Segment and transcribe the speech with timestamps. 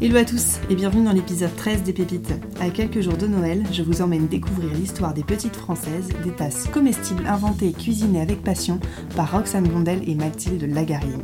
[0.00, 2.34] Hello à tous et bienvenue dans l'épisode 13 des Pépites.
[2.60, 6.68] À quelques jours de Noël, je vous emmène découvrir l'histoire des petites françaises, des tasses
[6.68, 8.78] comestibles inventées et cuisinées avec passion
[9.16, 11.22] par Roxane Blondel et Mathilde Lagaring.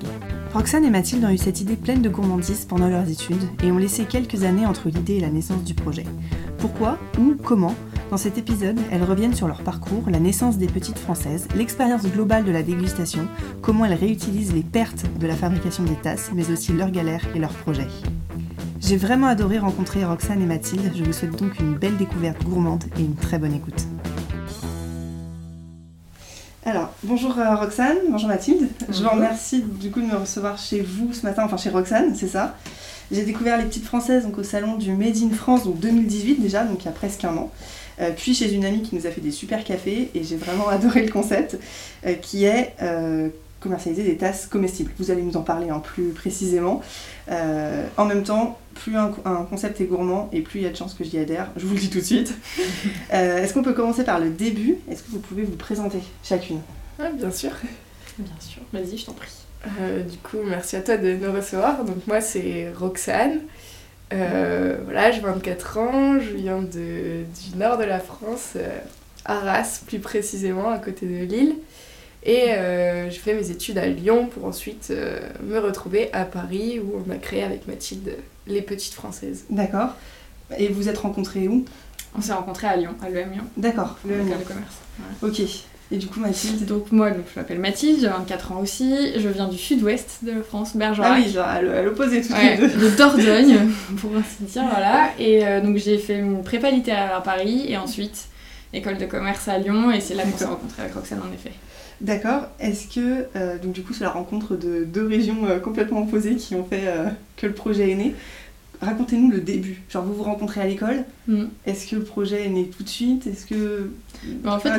[0.55, 3.79] Roxane et Mathilde ont eu cette idée pleine de gourmandise pendant leurs études et ont
[3.79, 6.07] laissé quelques années entre l'idée et la naissance du projet.
[6.59, 7.75] Pourquoi Où Comment
[8.13, 12.45] Dans cet épisode, elles reviennent sur leur parcours, la naissance des petites françaises, l'expérience globale
[12.45, 13.27] de la dégustation,
[13.63, 17.39] comment elles réutilisent les pertes de la fabrication des tasses, mais aussi leurs galères et
[17.39, 17.89] leurs projets.
[18.81, 22.85] J'ai vraiment adoré rencontrer Roxane et Mathilde, je vous souhaite donc une belle découverte gourmande
[22.99, 23.87] et une très bonne écoute.
[26.67, 28.69] Alors, bonjour euh, Roxane, bonjour Mathilde.
[28.91, 32.15] Je vous remercie du coup de me recevoir chez vous ce matin, enfin chez Roxane,
[32.15, 32.57] c'est ça.
[33.11, 36.65] J'ai découvert les petites françaises donc au salon du Made in France, donc 2018 déjà,
[36.65, 37.51] donc il y a presque un an.
[38.01, 40.69] Euh, puis chez une amie qui nous a fait des super cafés et j'ai vraiment
[40.71, 41.59] adoré le concept
[42.07, 43.29] euh, qui est euh,
[43.63, 44.93] commercialiser des tasses comestibles.
[44.99, 46.83] Vous allez nous en parler en plus précisément.
[47.31, 50.71] Euh, en même temps, plus un, un, concept est gourmand et plus il y a
[50.71, 51.51] de chances que j'y adhère.
[51.57, 52.35] Je vous le dis tout de suite.
[53.15, 54.79] Euh, Est-ce qu'on peut commencer par le début?
[54.91, 56.61] Est-ce que vous pouvez vous présenter chacune?
[56.99, 57.51] Ah, bien sûr.
[58.19, 59.31] Bien sûr, vas-y, je t'en prie.
[59.81, 61.85] Euh, du coup, merci à toi de nous recevoir.
[61.85, 63.41] Donc moi, c'est Roxane.
[64.13, 68.79] Euh, voilà, j'ai 24 ans, je viens de, du nord de la France, euh,
[69.25, 71.55] Arras plus précisément, à côté de Lille.
[72.25, 76.79] Et euh, j'ai fait mes études à Lyon pour ensuite euh, me retrouver à Paris
[76.81, 79.45] où on a créé avec Mathilde les Petites Françaises.
[79.51, 79.91] D'accord.
[80.59, 81.65] Et vous êtes rencontrés où?
[82.17, 83.99] On s'est rencontrés à Lyon, à l'EM Lyon, D'accord.
[84.05, 84.39] Le l'école Lyon.
[84.39, 84.75] de commerce.
[85.23, 85.43] Ok.
[85.93, 89.29] Et du coup, Mathilde Donc moi, donc, je m'appelle Mathilde, j'ai 24 ans aussi, je
[89.29, 91.13] viens du sud-ouest de la France, Bergerac.
[91.15, 92.75] Ah oui, genre à l'o- à l'opposé toutes Ouais, les deux.
[92.91, 93.59] de Dordogne,
[93.99, 95.11] pour ainsi dire, voilà.
[95.19, 98.27] Et euh, donc j'ai fait mon prépa littéraire à Paris et ensuite
[98.73, 101.53] école de commerce à Lyon et c'est là qu'on s'est rencontrés avec Roxane en effet.
[102.01, 102.49] D'accord.
[102.59, 106.37] Est-ce que, euh, donc du coup, c'est la rencontre de deux régions euh, complètement opposées
[106.37, 106.85] qui ont fait
[107.37, 108.15] que le projet est né.
[108.81, 109.83] Racontez-nous le début.
[109.91, 111.05] Genre, vous vous rencontrez à l'école.
[111.29, 111.45] Mm.
[111.67, 113.27] Est-ce que le projet est né tout de suite?
[113.29, 113.91] Est-ce que.
[114.45, 114.77] Mais en fait,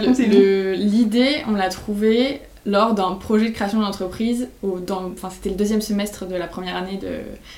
[0.76, 4.48] l'idée, on l'a trouvée lors d'un projet de création d'entreprise.
[4.64, 7.00] Enfin, c'était le deuxième semestre de la première année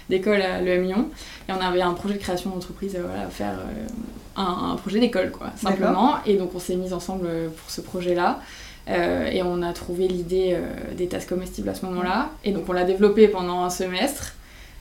[0.09, 1.09] d'école à l'EM Lyon.
[1.47, 3.87] Et on avait un projet de création d'entreprise euh, voilà, à faire euh,
[4.35, 6.15] un, un projet d'école, quoi, simplement.
[6.25, 8.39] Et donc, on s'est mis ensemble euh, pour ce projet-là.
[8.87, 12.31] Euh, et on a trouvé l'idée euh, des tasses comestibles à ce moment-là.
[12.43, 14.33] Et donc, on l'a développé pendant un semestre.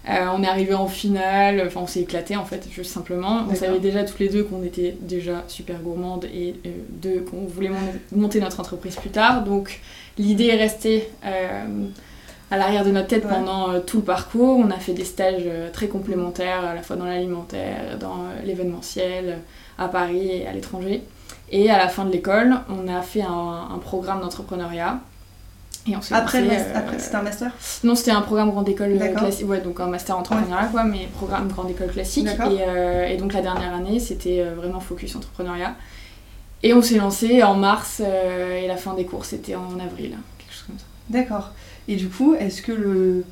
[0.09, 3.47] Euh, on est arrivé en finale, enfin on s'est éclaté en fait, juste simplement.
[3.51, 7.47] On savait déjà toutes les deux qu'on était déjà super gourmandes et euh, deux qu'on
[7.47, 9.45] voulait mon- monter notre entreprise plus tard.
[9.45, 9.81] Donc
[10.19, 11.65] l'idée est restée euh,
[12.51, 13.31] à l'arrière de notre tête Ouais.
[13.31, 14.59] pendant tout le parcours.
[14.59, 19.39] On a fait des stages très complémentaires, à la fois dans l'alimentaire, dans l'événementiel,
[19.79, 21.03] à Paris et à l'étranger.
[21.51, 24.99] Et à la fin de l'école, on a fait un, un programme d'entrepreneuriat.
[25.87, 27.51] Et Après, euh, après c'était un master
[27.85, 29.19] non, c'était un programme grande école euh, D'accord.
[29.23, 32.27] classique, ouais, donc un master entrepreneuriat, quoi, mais programme grande école classique.
[32.27, 35.75] Et, euh, et donc la dernière année, c'était vraiment focus entrepreneuriat.
[36.63, 40.17] Et on s'est lancé en mars euh, et la fin des cours, c'était en avril,
[40.39, 40.85] quelque chose comme ça.
[41.11, 41.51] D'accord.
[41.89, 43.25] Et du coup, est-ce que le.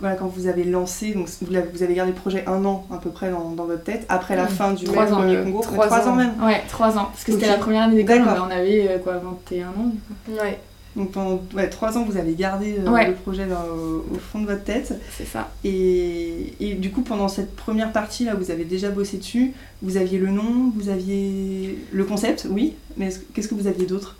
[0.00, 3.10] Voilà, quand vous avez lancé, donc vous, avez gardé le projet un an à peu
[3.10, 4.48] près dans, dans votre tête, après la Mm.
[4.48, 5.44] fin du Trois même ans, premier mieux.
[5.44, 6.16] concours Trois Trois ans ans.
[6.16, 9.68] même Ouais, trois ans, parce que c'était la première année d'école, on avait quoi, 21
[9.68, 10.42] ans du coup.
[10.42, 10.58] Ouais.
[10.96, 13.08] Donc pendant ouais, trois ans, vous avez gardé euh, Ouais.
[13.08, 14.94] le projet au fond de votre tête.
[15.16, 15.50] C'est ça.
[15.64, 19.52] Et, et du coup, pendant cette première partie là, vous avez déjà bossé dessus.
[19.82, 22.74] Vous aviez le nom, vous aviez le concept, oui.
[22.96, 24.16] Mais est-ce- qu'est-ce que vous aviez d'autre?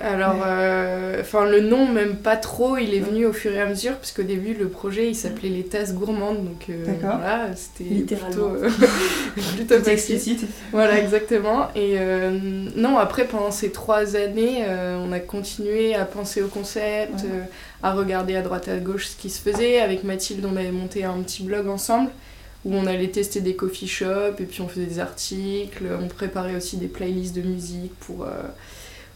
[0.00, 3.66] Alors, euh, enfin le nom même pas trop, il est venu au fur et à
[3.66, 7.18] mesure, parce qu'au début le projet il s'appelait les tasses gourmandes, donc euh, D'accord.
[7.18, 8.30] voilà, c'était Littéralement.
[8.50, 8.70] plutôt, euh,
[9.56, 10.46] plutôt explicite.
[10.72, 11.68] Voilà, exactement.
[11.76, 11.98] Et
[12.76, 14.64] non, après, pendant ces trois années,
[15.06, 17.28] on a continué à penser au concept, Ouais.
[17.82, 19.80] à regarder à droite à gauche ce qui se faisait.
[19.80, 22.10] Avec Mathilde, on avait monté un petit blog ensemble
[22.64, 25.84] où on allait tester des coffee shops et puis on faisait des articles.
[26.02, 28.26] On préparait aussi des playlists de musique pour,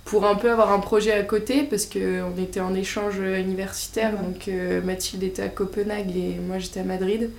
[0.04, 4.12] pour un peu avoir un projet à côté parce qu'on était en échange universitaire.
[4.12, 7.30] Donc euh, Mathilde était à Copenhague et moi j'étais à Madrid.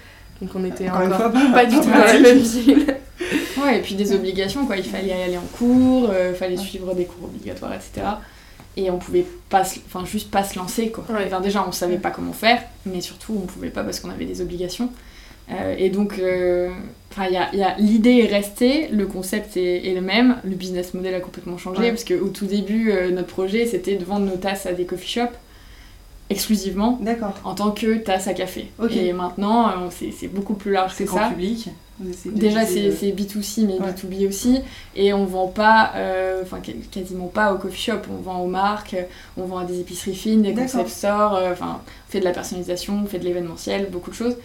[0.41, 2.95] Donc on était Encore encore pas du tout dans la même ville.
[3.57, 4.75] Ouais, et puis des obligations, quoi.
[4.75, 8.05] Il fallait aller en cours, il fallait suivre des cours obligatoires, etc.
[8.75, 11.05] Et on pouvait pas, se- enfin, juste pas se lancer, quoi.
[11.09, 11.23] Ouais.
[11.25, 14.25] Enfin, déjà, on savait pas comment faire, mais surtout, on pouvait pas parce qu'on avait
[14.25, 14.89] des obligations.
[15.51, 16.69] Euh, et donc, euh,
[17.11, 20.55] enfin, y a, y a- l'idée est restée, le concept est, est le même, le
[20.55, 21.89] business model a complètement changé, Ouais.
[21.89, 25.07] parce qu'au tout début, euh, notre projet, c'était de vendre nos tasses à des coffee
[25.07, 25.35] shops,
[26.29, 27.33] exclusivement, D'accord.
[27.43, 28.71] en tant que tasse à café.
[28.89, 31.29] Et maintenant, c'est, c'est beaucoup plus large C'est que ça.
[31.29, 31.69] public.
[32.25, 33.91] Déjà, c'est euh, c'est B2C, mais Ouais.
[33.93, 34.59] B2B aussi.
[34.97, 35.93] Et on vend pas,
[36.41, 37.99] enfin quas- quasiment pas au coffee shop.
[38.11, 38.97] On vend aux marques,
[39.37, 40.71] on vend à des épiceries fines, des D'accord.
[40.71, 41.39] concept stores.
[41.51, 44.35] Enfin, on fait de la personnalisation, on fait de l'événementiel, beaucoup de choses.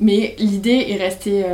[0.00, 1.44] Mais l'idée est restée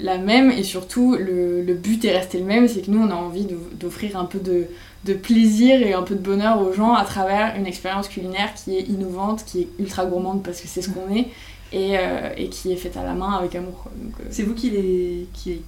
[0.00, 3.10] la même et surtout le, le, but est resté le même, c'est que nous on
[3.10, 4.66] a envie d'offrir un peu de,
[5.04, 8.76] de, plaisir et un peu de bonheur aux gens à travers une expérience culinaire qui
[8.76, 11.28] est innovante, qui est ultra gourmande parce que c'est ce qu'on est
[11.72, 11.96] et,
[12.36, 13.84] et, qui est faite à la main avec amour.
[14.30, 15.60] C'est vous qui les, qui,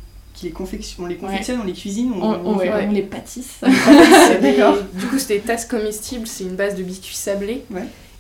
[0.43, 3.61] les confectionne, on les confectionne, on les cuisine, on, on, les pâtisse.
[4.43, 4.77] D'accord.
[4.95, 7.65] Du coup, c'est des tasses comestibles, c'est une base de biscuits sablés.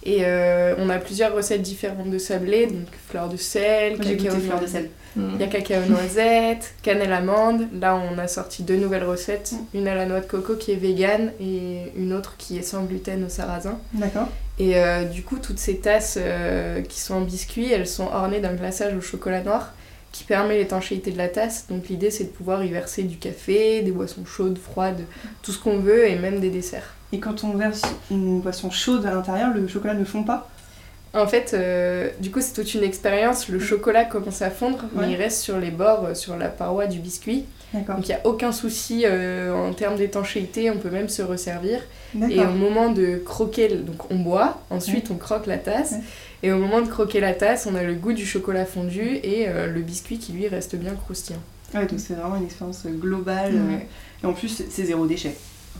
[0.02, 4.60] Et euh, on a plusieurs recettes différentes de sablé, donc fleur de sel, cacao fleur
[4.60, 4.90] de sel.
[5.14, 5.28] Mm.
[5.34, 7.68] Il y a cacao noisette, cannelle amande.
[7.78, 9.78] Là, on a sorti deux nouvelles recettes, mm.
[9.78, 12.84] une à la noix de coco qui est végane et une autre qui est sans
[12.84, 13.78] gluten au sarrasin.
[13.92, 14.28] D'accord.
[14.58, 18.40] Et euh, du coup, toutes ces tasses euh, qui sont en biscuits, elles sont ornées
[18.40, 19.74] d'un glaçage au chocolat noir
[20.12, 21.66] qui permet l'étanchéité de la tasse.
[21.68, 25.04] Donc l'idée c'est de pouvoir y verser du café, des boissons chaudes, froides,
[25.42, 26.94] tout ce qu'on veut et même des desserts.
[27.12, 30.48] Et quand on verse une boisson chaude à l'intérieur, le chocolat ne fond pas?
[31.12, 33.48] En fait, euh, du coup c'est toute une expérience.
[33.48, 36.86] Le chocolat commence à fondre, mais il reste sur les bords, euh, sur la paroi
[36.86, 37.46] du biscuit.
[37.72, 41.80] Donc il n'y a aucun souci euh, en termes d'étanchéité, on peut même se resservir.
[42.28, 45.94] Et au moment de croquer, donc on boit, ensuite on croque la tasse.
[46.42, 49.48] Et au moment de croquer la tasse, on a le goût du chocolat fondu et
[49.48, 51.40] euh, le biscuit qui lui reste bien croustillant.
[51.74, 53.52] Ouais, donc c'est vraiment une expérience globale.
[53.54, 53.78] Euh,
[54.22, 55.34] et en plus, c'est zéro déchet.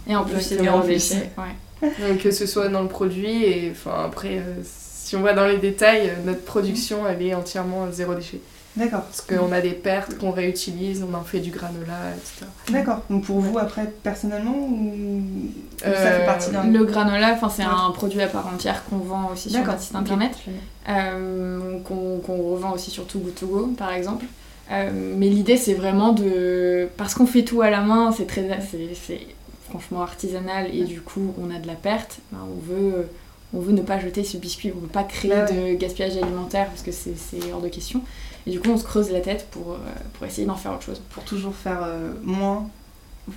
[0.06, 1.30] Et en plus, c'est zéro déchet.
[1.38, 1.54] Ouais.
[2.08, 5.46] Donc que ce soit dans le produit et enfin après, euh, si on va dans
[5.46, 8.40] les détails, notre production elle est entièrement zéro déchet.
[8.76, 9.02] D'accord.
[9.02, 12.46] Parce qu'on a des pertes qu'on réutilise, on en fait du granola, etc.
[12.70, 13.02] D'accord.
[13.10, 15.22] Donc pour vous, après, personnellement, ou
[15.82, 16.64] ça fait partie d'un...
[16.64, 20.36] Le granola, c'est un produit à part entière qu'on vend aussi sur notre site internet,
[20.88, 24.26] euh, qu'on revend aussi sur Too Good To Go, par exemple.
[24.70, 26.88] Euh, mais l'idée, c'est vraiment de...
[26.96, 28.60] Parce qu'on fait tout à la main, c'est très...
[28.60, 29.26] C'est
[29.68, 32.18] franchement artisanal et du coup, on a de la perte.
[32.32, 33.08] Ben, on veut
[33.52, 36.16] on veut ne pas jeter ce biscuit, on ne veut pas créer bah de gaspillage
[36.16, 38.02] alimentaire parce que c'est hors de question.
[38.50, 39.76] Et du coup, on se creuse la tête pour, euh,
[40.14, 41.00] pour essayer d'en faire autre chose.
[41.10, 42.68] Pour toujours faire euh, moins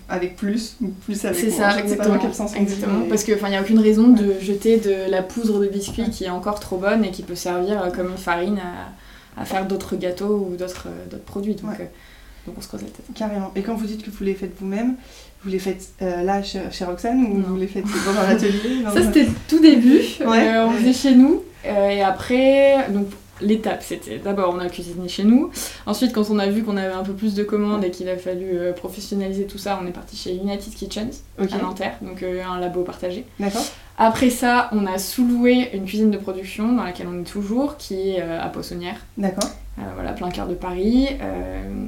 [0.09, 2.17] avec plus ou plus avec C'est ça, exactement.
[2.55, 3.05] exactement.
[3.07, 6.31] Parce qu'il n'y a aucune raison de jeter de la poudre de biscuit qui est
[6.31, 9.95] encore trop bonne et qui peut servir euh, comme une farine à, à faire d'autres
[9.97, 10.87] gâteaux ou d'autres
[11.27, 11.53] produits.
[11.53, 11.77] Donc,
[12.47, 13.05] donc on se creuse la tête.
[13.13, 13.51] Carrément.
[13.55, 14.95] Et quand vous dites que vous les faites vous-même,
[15.43, 19.03] vous les faites là chez, chez, Roxane ou vous les faites dans un atelier Ça
[19.03, 21.43] c'était tout début, on faisait chez nous.
[21.63, 23.07] et après, donc
[23.41, 25.51] l'étape, c'était d'abord on a cuisiné chez nous.
[25.85, 28.17] Ensuite, quand on a vu qu'on avait un peu plus de commandes et qu'il a
[28.17, 32.43] fallu euh, professionnaliser tout ça, on est parti chez United Kitchens à Nanterre, donc euh,
[32.43, 33.25] un labo partagé.
[33.39, 33.65] D'accord.
[33.97, 38.11] Après ça, on a sous-loué une cuisine de production dans laquelle on est toujours, qui
[38.11, 38.97] est euh, à Poissonnière.
[39.17, 39.49] D'accord.
[39.95, 41.09] voilà, plein cœur de Paris,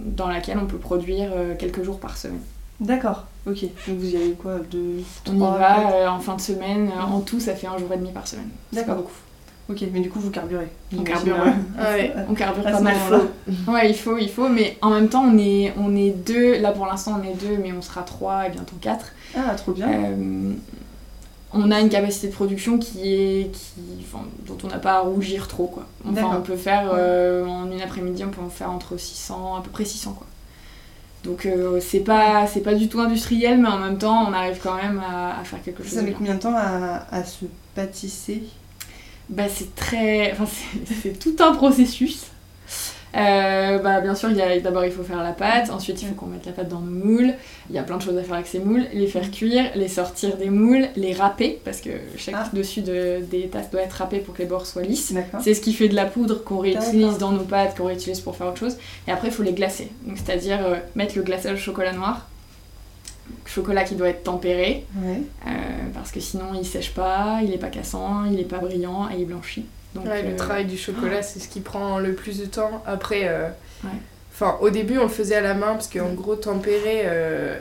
[0.05, 2.41] dans laquelle on peut produire quelques jours par semaine.
[2.79, 3.61] D'accord, ok.
[3.87, 6.91] Donc vous y allez quoi deux, On y va en fin de semaine.
[6.91, 8.49] En tout, ça fait un jour et demi par semaine.
[8.73, 8.97] D'accord.
[8.97, 9.13] beaucoup.
[9.67, 10.67] Ok, mais du coup, vous carburez.
[10.95, 12.13] On carbure, ouais.
[12.29, 12.95] on carbure pas mal.
[13.67, 16.59] Ouais, il faut, il faut, mais en même temps, on est, on est deux.
[16.59, 19.13] Là, pour l'instant, on est deux, mais on sera trois et bientôt quatre.
[19.35, 19.89] Ah, trop bien.
[19.91, 20.53] Euh,
[21.51, 24.99] on a une capacité de production qui est, qui, enfin, dont on n'a pas à
[24.99, 25.85] rougir trop, quoi.
[26.07, 29.61] Enfin, on peut faire, euh, en une après-midi, on peut en faire entre 600, à
[29.61, 30.27] peu près 600, quoi.
[31.23, 34.59] Donc euh, c'est pas c'est pas du tout industriel, mais en même temps on arrive
[34.61, 35.93] quand même à, faire quelque chose.
[35.93, 38.43] Ça met combien de temps à, à se pâtisser?
[39.29, 40.31] Bah, c'est très.
[40.31, 40.45] Enfin,
[41.01, 42.27] c'est tout un processus.
[43.15, 44.29] Euh, bah, bien sûr,
[44.61, 46.91] d'abord il faut faire la pâte, ensuite il faut qu'on mette la pâte dans nos
[46.91, 47.33] moules.
[47.69, 49.87] Il y a plein de choses à faire avec ces moules, les faire cuire, les
[49.87, 52.49] sortir des moules, les râper, parce que chaque ah.
[52.51, 55.13] dessus de, des tasses doit être râpé pour que les bords soient lisses.
[55.41, 58.35] C'est ce qui fait de la poudre qu'on réutilise dans nos pâtes, qu'on réutilise pour
[58.35, 58.75] faire autre chose.
[59.07, 59.89] Et après, il faut les glacer.
[60.15, 62.27] C'est-à-dire euh, mettre le glaçage au chocolat noir,
[63.45, 65.49] chocolat qui doit être tempéré, euh,
[65.93, 69.19] parce que sinon il sèche pas, il est pas cassant, il est pas brillant et
[69.19, 69.65] il blanchit.
[69.93, 72.83] Donc, Le euh, travail du chocolat, c'est ce qui prend le plus de temps.
[72.85, 73.47] Après, euh,
[74.33, 77.05] enfin, au début, on le faisait à la main, parce qu'en gros, tempérer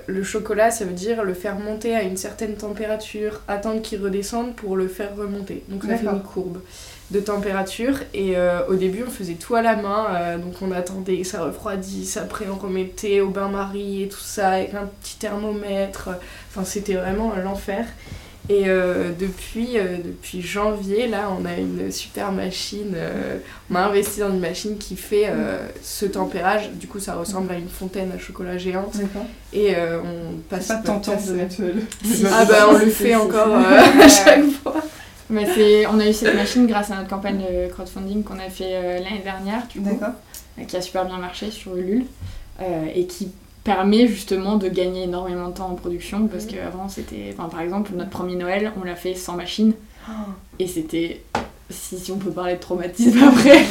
[0.06, 4.56] le chocolat, ça veut dire le faire monter à une certaine température, attendre qu'il redescende
[4.56, 5.62] pour le faire remonter.
[5.68, 6.58] Donc ça fait une courbe
[7.10, 7.98] de température.
[8.12, 11.26] Et euh, au début on faisait tout à la main euh, donc on attendait que
[11.26, 12.16] ça refroidisse.
[12.16, 16.10] Après on remettait au bain-marie et tout ça avec un petit thermomètre.
[16.50, 17.86] Enfin c'était vraiment l'enfer.
[18.50, 22.94] Et euh, depuis, depuis janvier là on a une super machine
[23.70, 25.30] on a investi dans une machine qui fait
[25.82, 26.70] ce tempérage.
[26.72, 28.96] Du coup ça ressemble à une fontaine à chocolat géante
[29.54, 31.74] et on passe pas tentant de mettre le...
[32.30, 34.82] ah bah on le fait encore à chaque fois
[35.30, 38.98] on a eu cette machine grâce à notre campagne de crowdfunding qu'on a fait euh,
[38.98, 40.00] l'année dernière, du coup,
[40.58, 42.04] euh, qui a super bien marché sur Ulule
[42.60, 43.30] euh, et qui
[43.62, 48.10] permet justement de gagner énormément de temps en production parce qu'avant c'était, par exemple, notre
[48.10, 49.72] premier Noël, on l'a fait sans machine.
[50.06, 50.12] Oh.
[50.58, 51.22] et c'était
[51.70, 53.64] si, si, on peut parler de traumatisme après,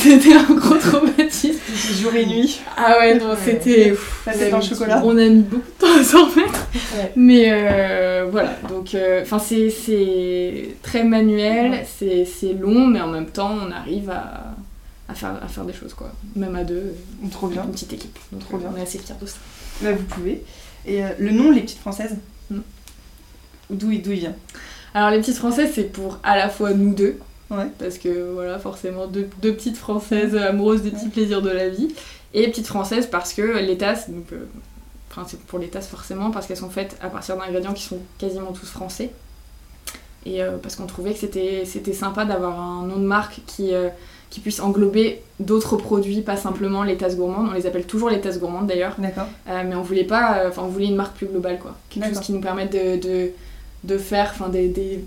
[0.00, 1.58] c'était un gros traumatisme.
[2.00, 2.60] Jour et nuit.
[2.76, 3.94] Ah ouais, non, c'était.
[4.24, 5.02] Ça c'est dans le chocolat.
[5.04, 6.66] On a mis beaucoup de temps à s'en remettre.
[6.96, 7.12] Ouais.
[7.16, 13.08] Mais euh, voilà, donc euh, enfin c'est c'est très manuel, c'est c'est long, mais en
[13.08, 14.54] même temps on arrive à,
[15.08, 16.12] à, faire, à faire des choses quoi.
[16.36, 16.94] Même à deux,
[17.30, 17.64] Trop bien.
[17.64, 18.18] une petite équipe.
[18.40, 18.70] Trop euh, bien.
[18.74, 19.36] on est assez fiers de ça.
[19.82, 20.42] Bah, vous pouvez.
[20.86, 22.16] Et euh, le nom, les petites françaises
[22.50, 22.58] Mm.
[23.70, 24.34] D'où il, d'où il vient
[24.92, 27.66] Alors les petites françaises c'est pour à la fois nous deux, Ouais.
[27.78, 31.88] parce que voilà forcément deux, deux petites françaises amoureuses des petits plaisirs de la vie,
[32.32, 34.46] et petites françaises parce que les tasses, donc euh,
[35.10, 37.98] enfin c'est pour les tasses forcément parce qu'elles sont faites à partir d'ingrédients qui sont
[38.18, 39.10] quasiment tous français.
[40.26, 43.74] Et euh, parce qu'on trouvait que c'était c'était sympa d'avoir un nom de marque qui,
[43.74, 43.88] euh,
[44.28, 47.48] qui puisse englober d'autres produits, pas simplement les tasses gourmandes.
[47.50, 48.94] On les appelle toujours les tasses gourmandes d'ailleurs.
[48.98, 49.26] D'accord.
[49.48, 51.74] Euh, mais on voulait pas, enfin on voulait une marque plus globale quoi.
[51.88, 53.30] Quelque chose qui nous permette de, de,
[53.84, 55.02] de faire, enfin des, des-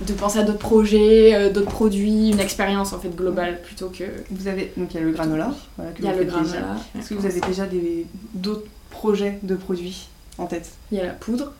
[0.00, 4.04] de penser à d'autres projets, euh, d'autres produits, une expérience en fait globale plutôt que.
[4.30, 5.52] Vous avez donc il y a le granola.
[5.76, 6.76] Voilà, que Il y a vous le granola.
[6.98, 10.70] Est-ce que vous avez déjà des d'autres projets de produits en tête?
[10.92, 11.52] Il y a la poudre.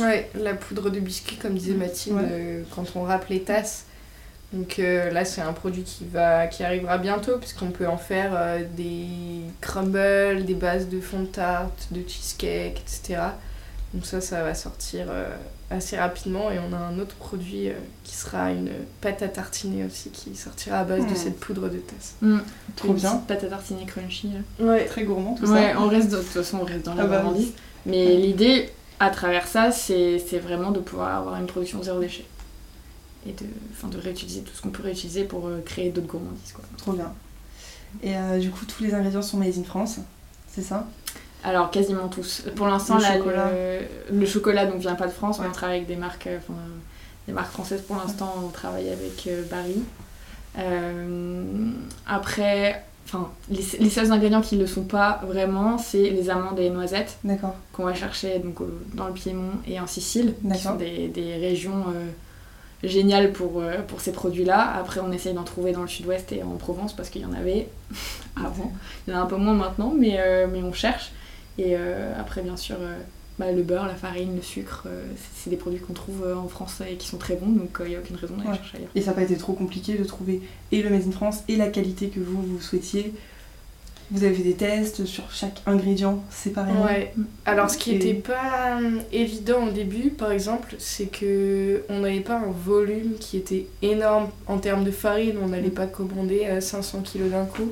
[0.00, 2.24] Ouais, la poudre de biscuit, comme disait Mathilde, Ouais.
[2.30, 3.86] euh, quand on râpe les tasses.
[4.52, 8.32] Donc euh, là, c'est un produit qui, va, qui arrivera bientôt, puisqu'on peut en faire
[8.34, 9.06] euh, des
[9.62, 13.20] crumbles, des bases de fond de tarte, de cheesecake, etc.
[13.94, 15.28] Donc ça, ça va sortir euh,
[15.70, 16.50] assez rapidement.
[16.50, 18.70] Et on a un autre produit euh, qui sera une
[19.00, 22.14] pâte à tartiner aussi, qui sortira à base de cette poudre de tasse.
[22.76, 23.16] Trop Une bien.
[23.28, 24.30] Pâte à tartiner crunchy.
[24.58, 24.66] là.
[24.66, 24.84] Ouais.
[24.86, 25.80] Très gourmand tout Ouais, ça.
[25.80, 27.52] on reste, dans- de toute façon, on reste dans la Ah bah gourmandise.
[27.86, 28.70] Mais l'idée,
[29.00, 32.24] à travers ça, c'est c'est vraiment de pouvoir avoir une production zéro déchet.
[33.26, 36.52] Et de, enfin, de réutiliser tout ce qu'on peut réutiliser pour euh, créer d'autres gourmandises.
[36.52, 36.64] Quoi.
[36.78, 37.12] Trop bien.
[38.02, 39.96] Et euh, du coup, tous les ingrédients sont made in France,
[40.50, 40.86] c'est ça?
[41.44, 42.42] Alors, quasiment tous.
[42.56, 43.50] Pour l'instant, Le chocolat.
[44.10, 46.38] le, le chocolat donc, vient pas de France, mais on travaille avec des marques, euh,
[46.38, 46.58] enfin,
[47.26, 48.34] des marques françaises pour l'instant.
[48.44, 49.82] On travaille avec euh, Barry.
[50.58, 51.44] Euh,
[52.06, 56.58] après, enfin, les, les seuls ingrédients qui ne le sont pas vraiment, c'est les amandes
[56.58, 57.54] et les noisettes D'accord.
[57.72, 61.34] qu'on va chercher donc, au- dans le Piémont et en Sicile, qui sont des, des
[61.36, 62.06] régions euh,
[62.82, 64.74] géniales pour, euh, pour ces produits-là.
[64.78, 67.32] Après, on essaye d'en trouver dans le sud-ouest et en Provence parce qu'il y en
[67.32, 67.68] avait
[68.36, 68.72] avant.
[69.06, 71.12] Il y en a un peu moins maintenant, mais, euh, mais on cherche.
[71.58, 72.96] Et euh, après, bien sûr, euh,
[73.38, 75.04] bah, le beurre, la farine, le sucre, euh,
[75.36, 77.84] c'est des produits qu'on trouve euh, en France et qui sont très bons, donc euh,
[77.86, 78.56] il n'y a aucune raison d'aller Ouais.
[78.56, 78.90] chercher ailleurs.
[78.94, 80.40] Et ça n'a pas été trop compliqué de trouver
[80.72, 83.12] et le made in France et la qualité que vous, vous souhaitiez?
[84.10, 86.82] Vous avez fait des tests sur chaque ingrédient séparément?
[86.84, 87.12] Ouais.
[87.44, 88.78] Alors, ce qui Et- était pas
[89.12, 94.30] évident au début, par exemple, c'est que on n'avait pas un volume qui était énorme
[94.46, 95.34] en termes de farine.
[95.42, 97.70] On n'allait pas commander euh, 500 kilos d'un coup.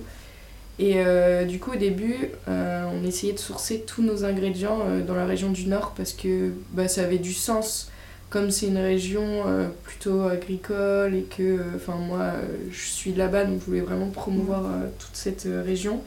[0.78, 5.02] Et euh, du coup, au début, euh, on essayait de sourcer tous nos ingrédients euh,
[5.02, 7.90] dans la région du Nord parce que bah, ça avait du sens.
[8.28, 12.42] Comme c'est une région euh, plutôt agricole et que, euh, moi, euh,
[12.72, 16.02] je suis de là-bas, donc je voulais vraiment promouvoir euh, toute cette région.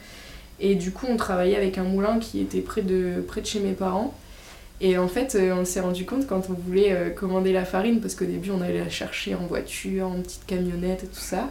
[0.59, 3.61] Et du coup, on travaillait avec un moulin qui était près de, près de chez
[3.61, 4.13] mes parents.
[4.81, 8.25] Et en fait, on s'est rendu compte quand on voulait commander la farine, parce qu'au
[8.25, 11.49] début, on allait la chercher en voiture, en petite camionnette et tout ça.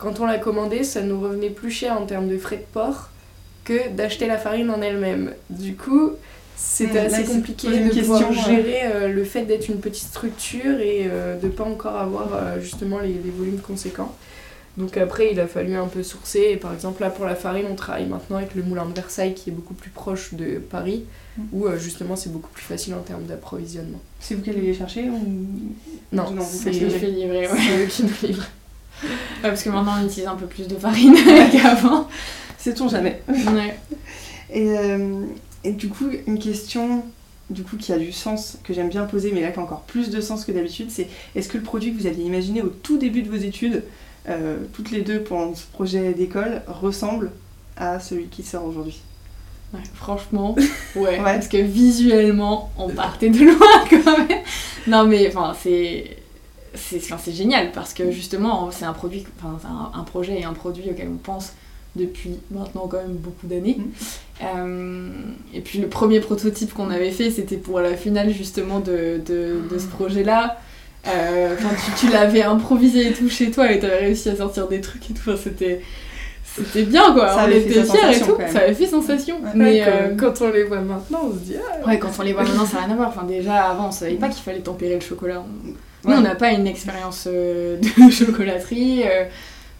[0.00, 3.10] Quand on l'a commandée, ça nous revenait plus cher en termes de frais de port
[3.64, 5.32] que d'acheter la farine en elle-même.
[5.50, 6.12] Du coup,
[6.56, 11.06] c'était Hmm, assez compliqué de pouvoir gérer euh, le fait d'être une petite structure et
[11.10, 14.14] euh, de pas encore avoir euh, justement les, les volumes conséquents.
[14.76, 16.48] Donc après, il a fallu un peu sourcer.
[16.52, 19.34] Et par exemple, là, pour la farine, on travaille maintenant avec le moulin de Versailles
[19.34, 21.04] qui est beaucoup plus proche de Paris,
[21.38, 21.42] Mm.
[21.52, 24.00] où euh, justement c'est beaucoup plus facile en termes d'approvisionnement.
[24.18, 25.18] C'est vous qui allez les chercher ou...
[26.12, 28.46] Non, Non, c'est eux qui nous livrent.
[29.02, 29.08] Ouais,
[29.42, 31.16] parce que maintenant on utilise un peu plus de farine
[31.52, 32.08] qu'avant.
[32.58, 33.78] Sait-on jamais Ouais.
[34.52, 35.24] Et, euh,
[35.64, 37.04] et du coup, une question
[37.50, 39.82] du coup, qui a du sens, que j'aime bien poser, mais là qui a encore
[39.82, 42.68] plus de sens que d'habitude, c'est est-ce que le produit que vous aviez imaginé au
[42.68, 43.82] tout début de vos études,
[44.28, 47.32] euh, toutes les deux pendant ce projet d'école, ressemble
[47.76, 49.00] à celui qui sort aujourd'hui?
[49.74, 50.54] Ouais, franchement,
[50.96, 51.16] ouais, Ouais.
[51.22, 54.40] Parce que visuellement, on partait de loin quand même.
[54.86, 56.16] Non, mais enfin, c'est.
[56.74, 60.52] C'est enfin, génial parce que justement, c'est un produit, enfin, un, un projet et un
[60.52, 61.52] produit auquel on pense
[61.96, 63.76] depuis maintenant quand même beaucoup d'années.
[63.78, 63.92] Mhm.
[64.42, 65.08] Euh,
[65.52, 69.60] et puis le premier prototype qu'on avait fait, c'était pour la finale justement de, de,
[69.70, 70.58] de ce projet-là.
[71.08, 71.56] Euh,
[71.96, 75.10] tu, tu l'avais improvisé et tout chez toi et t'avais réussi à sortir des trucs
[75.10, 75.30] et tout.
[75.30, 75.80] Enfin, c'était.
[76.52, 78.86] C'était bien quoi, Ça on avait fait était fiers et sensation, tout, ça avait fait
[78.88, 79.36] sensation.
[79.36, 79.50] Ouais.
[79.54, 82.22] Mais euh, quand, quand on les voit maintenant, on se dit ah, Ouais, quand on
[82.22, 83.08] les voit maintenant, ça n'a rien à voir.
[83.08, 85.40] Enfin, déjà, avant, on savait pas qu'il fallait tempérer le chocolat.
[85.40, 85.72] On-
[86.04, 86.16] Nous, Ouais.
[86.18, 87.76] on n'a pas une expérience euh,
[88.06, 89.02] de chocolaterie.
[89.04, 89.24] euh,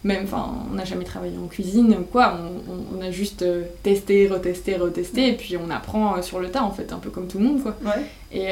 [0.03, 2.35] même, enfin, on n'a jamais travaillé en cuisine ou quoi.
[2.41, 5.29] On, on- on a juste euh, testé, retesté, retesté.
[5.29, 7.63] Et puis, on apprend sur le tas, en fait, un peu comme tout le monde,
[7.63, 7.77] quoi.
[7.85, 8.03] Ouais.
[8.33, 8.47] Et,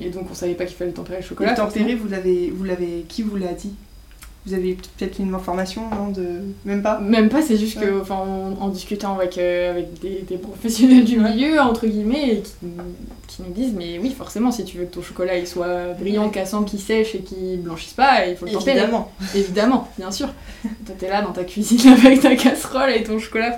[0.00, 1.50] et donc, on savait pas qu'il fallait tempérer le chocolat.
[1.50, 1.56] le
[2.08, 3.74] l'avez, vous l'avez, qui vous l'a dit?
[4.46, 6.40] Vous avez peut-être une information, non de...
[6.64, 10.24] Même pas Même pas, c'est juste que, enfin, en, en discutant avec, euh, avec des,
[10.28, 11.30] des professionnels du Ouais.
[11.32, 12.52] milieu, entre guillemets, et qui,
[13.26, 16.28] qui nous disent, mais oui, forcément, si tu veux que ton chocolat il soit brillant,
[16.28, 18.78] cassant, qui sèche et qui blanchisse pas, il faut le tempérer.
[18.78, 19.10] Évidemment.
[19.34, 20.28] Évidemment, bien sûr.
[20.62, 23.56] Toi, t'es là dans ta cuisine avec ta casserole et ton chocolat.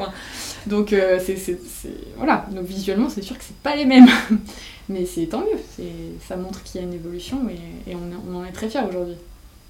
[0.67, 2.47] Donc, euh, c'est, c'est- c'est- voilà.
[2.55, 4.09] Donc, visuellement, c'est sûr que c'est pas les mêmes.
[4.89, 5.59] Mais c'est tant mieux.
[5.77, 5.85] C'est,
[6.27, 8.81] ça montre qu'il y a une évolution et, et on, on en est très fiers
[8.89, 9.17] aujourd'hui.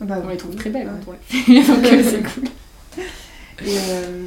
[0.01, 0.93] Bah, On les trouve très belles ouais.
[1.05, 1.73] quand on les fait.
[1.73, 2.45] donc, euh, c'est cool.
[3.67, 4.23] Et, euh,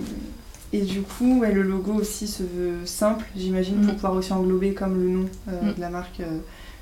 [0.73, 3.95] et du coup, ouais, le logo aussi se veut simple, j'imagine, pour Mm.
[3.95, 5.73] pouvoir aussi englober, comme le nom euh, Mm.
[5.75, 6.39] de la marque, euh,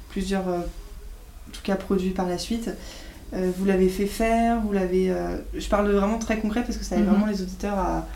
[0.09, 0.63] plusieurs, en
[1.51, 2.69] tout cas, produits par la suite.
[3.31, 5.13] Vous l'avez fait faire, vous l'avez...
[5.53, 7.09] je parle vraiment très concret parce que ça aide Mhm.
[7.11, 8.07] vraiment les auditeurs à,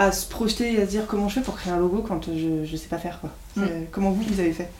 [0.00, 2.24] à se projeter et à se dire comment je fais pour créer un logo quand
[2.36, 3.20] je ne sais pas faire.
[3.20, 3.30] quoi.
[3.54, 3.66] Mm.
[3.92, 4.72] Comment vous, vous avez fait?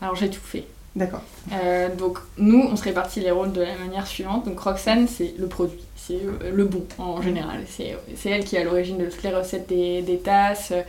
[0.00, 0.66] Alors, j'ai tout fait.
[0.96, 1.22] D'accord.
[1.52, 4.46] Euh, donc nous, on se répartit les rôles de la manière suivante.
[4.46, 7.60] Donc Roxane, c'est le produit, c'est euh, le bon en général.
[7.68, 10.72] C'est elle qui est à l'origine de toutes les recettes des, des tasses.
[10.72, 10.82] Euh,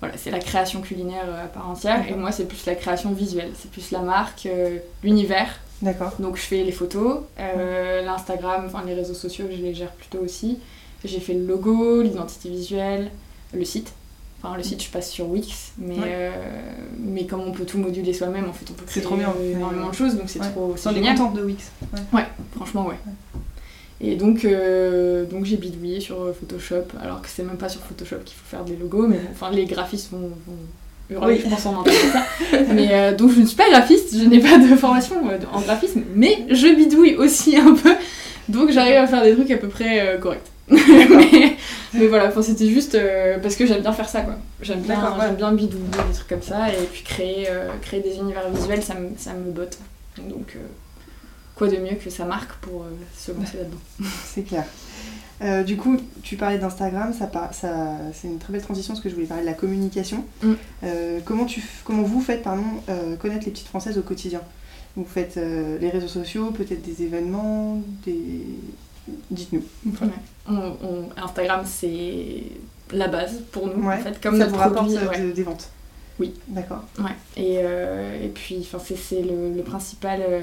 [0.00, 2.04] Voilà, c'est la création culinaire à part entière.
[2.10, 3.52] Et moi, c'est plus la création visuelle.
[3.54, 5.60] C'est plus la marque, euh, l'univers.
[5.82, 6.12] D'accord.
[6.18, 10.18] Donc je fais les photos, euh, l'Instagram, enfin les réseaux sociaux, je les gère plutôt
[10.18, 10.58] aussi.
[11.04, 13.10] J'ai fait le logo, l'identité visuelle,
[13.52, 13.92] le site.
[14.46, 16.00] Enfin, le site, je passe sur Wix, mais, Ouais.
[16.06, 16.30] euh,
[16.98, 19.32] mais comme on peut tout moduler soi-même, en fait, on peut créer trop bien.
[19.40, 19.90] euh, énormément Ouais.
[19.90, 20.50] de choses, donc c'est Ouais.
[20.50, 21.16] trop c'est génial.
[21.16, 21.70] de Wix.
[21.94, 22.00] Ouais.
[22.12, 22.96] Ouais, franchement, ouais.
[24.02, 28.16] Et donc, euh, donc j'ai bidouillé sur Photoshop, alors que c'est même pas sur Photoshop
[28.26, 30.58] qu'il faut faire des logos, mais enfin, les graphistes vont, vont
[31.08, 31.40] hurler, Oui.
[31.42, 32.24] je pense, en entendant ça.
[32.74, 35.16] mais euh, donc, je ne suis pas graphiste, je n'ai pas de formation
[35.54, 37.94] en graphisme, mais je bidouille aussi un peu,
[38.50, 40.40] donc j'arrive à faire des trucs à peu près corrects.
[40.68, 41.56] mais,
[41.94, 44.34] mais voilà, enfin, c'était juste euh, parce que j'aime bien faire ça, quoi.
[44.60, 45.32] J'aime bien, ouais.
[45.32, 48.94] bien bidouiller des trucs comme ça, et puis créer, euh, créer des univers visuels, ça
[48.94, 49.78] me, ça me botte.
[50.18, 50.60] Donc, euh,
[51.54, 52.84] quoi de mieux que sa marque pour
[53.16, 53.78] se lancer là-dedans.
[54.24, 54.64] C'est clair.
[55.42, 59.08] Euh, du coup, tu parlais d'Instagram, ça, ça, c'est une très belle transition parce que
[59.08, 60.24] je voulais parler de la communication.
[60.42, 60.52] Mm.
[60.84, 64.40] Euh, comment, tu, comment vous faites pardon, euh, connaître les petites françaises au quotidien?
[64.96, 68.46] Vous faites les réseaux sociaux, peut-être des événements, des...
[69.30, 69.62] Dites-nous.
[70.48, 72.42] On- on- Instagram, c'est
[72.92, 73.94] la base pour nous, Ouais.
[73.94, 75.20] en fait, comme ça notre vous rapporte produit, euh, ouais.
[75.20, 75.68] de- des ventes
[76.20, 76.32] Oui.
[76.48, 76.82] D'accord.
[76.98, 77.10] Ouais.
[77.36, 80.40] Et, euh, et puis, c'est, le, le principal euh,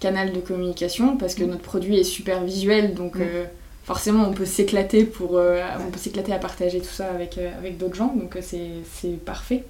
[0.00, 1.48] canal de communication parce que Mm.
[1.48, 3.22] notre produit est super visuel, donc Mm.
[3.22, 3.44] euh,
[3.84, 7.94] forcément, on peut s'éclater pour, on peut s'éclater à partager tout ça avec, avec d'autres
[7.96, 9.64] gens, donc c'est, c'est parfait.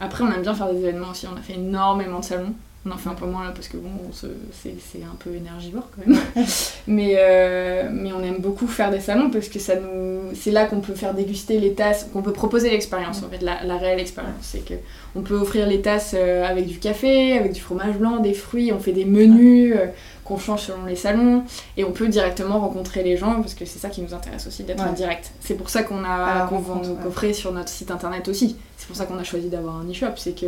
[0.00, 1.26] Après, on aime bien faire des événements aussi.
[1.32, 2.52] On a fait énormément de salons.
[2.86, 6.06] On en fait un peu moins là parce que bon, c'est, un peu énergivore quand
[6.06, 6.20] même.
[6.86, 10.66] mais, euh, mais on aime beaucoup faire des salons parce que ça nous, c'est là
[10.66, 13.98] qu'on peut faire déguster les tasses, qu'on peut proposer l'expérience en fait, la, la réelle
[13.98, 14.36] expérience.
[14.42, 14.74] C'est que
[15.16, 18.72] on peut offrir les tasses euh, avec du café, avec du fromage blanc, des fruits.
[18.72, 19.86] On fait des menus euh,
[20.24, 21.42] qu'on change selon les salons
[21.76, 24.62] et on peut directement rencontrer les gens parce que c'est ça qui nous intéresse aussi
[24.62, 24.90] d'être Ouais.
[24.90, 25.32] en direct.
[25.40, 27.32] C'est pour ça qu'on a qu'on vend nos ouais.
[27.32, 28.56] sur notre site internet aussi.
[28.76, 30.46] C'est pour ça qu'on a choisi d'avoir un e-shop, c'est que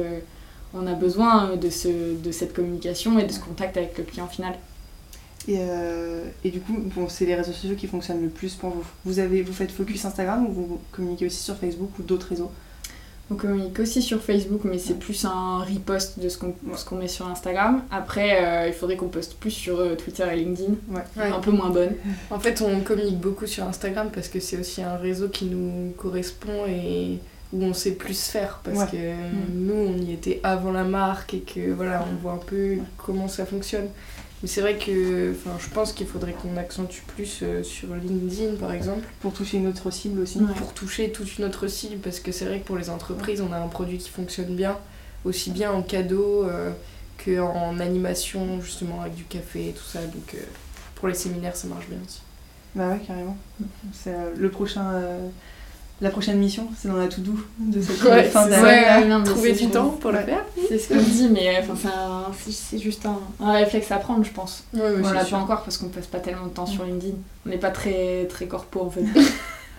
[0.75, 1.89] on a besoin de, ce,
[2.23, 4.55] de cette communication et de ce contact avec le client final.
[5.47, 8.71] Et, euh, et du coup, bon, c'est les réseaux sociaux qui fonctionnent le plus pour
[8.71, 8.85] vous.
[9.05, 12.51] Vous, avez, vous faites focus Instagram ou vous communiquez aussi sur Facebook ou d'autres réseaux?
[13.31, 16.97] On communique aussi sur Facebook, mais c'est plus un repost de ce qu'on ce qu'on
[16.97, 17.83] met sur Instagram.
[17.91, 21.31] Après, euh, il faudrait qu'on poste plus sur euh, Twitter et LinkedIn, Ouais.
[21.31, 21.93] un peu moins bonne.
[22.31, 25.93] En fait, on communique beaucoup sur Instagram parce que c'est aussi un réseau qui nous
[25.99, 27.19] correspond et
[27.53, 28.87] où on sait plus faire parce Ouais.
[28.87, 29.15] que euh,
[29.55, 33.29] nous, on y était avant la marque et que voilà, on voit un peu comment
[33.29, 33.89] ça fonctionne.
[34.43, 38.55] Mais c'est vrai que enfin, je pense qu'il faudrait qu'on accentue plus euh, sur LinkedIn
[38.55, 40.55] par exemple Pour toucher une autre cible aussi Ouais.
[40.57, 43.53] pour toucher toute une autre cible parce que c'est vrai que pour les entreprises, on
[43.53, 44.77] a un produit qui fonctionne bien,
[45.25, 46.71] aussi bien en cadeau euh,
[47.25, 50.03] qu'en animation justement avec du café et tout ça.
[50.03, 50.39] Donc euh,
[50.95, 52.21] pour les séminaires, ça marche bien aussi.
[52.77, 53.37] Bah ouais, carrément.
[53.93, 54.93] C'est euh, le prochain,
[56.01, 58.63] la prochaine mission, c'est dans la to do de cette Ouais, fin d'année.
[58.63, 60.25] Ouais, Trouver c'est du ce temps qu'on- pour le Ouais.
[60.27, 60.45] faire.
[60.69, 63.91] C'est ce qu'on dit, mais euh, enfin, c'est un- c'est c'est juste un, un réflexe
[63.91, 64.65] à prendre, je pense.
[64.75, 64.79] On
[65.13, 67.15] l'a pas encore parce qu'on passe pas tellement de temps sur LinkedIn.
[67.47, 69.03] On n'est pas très, très corpo en fait.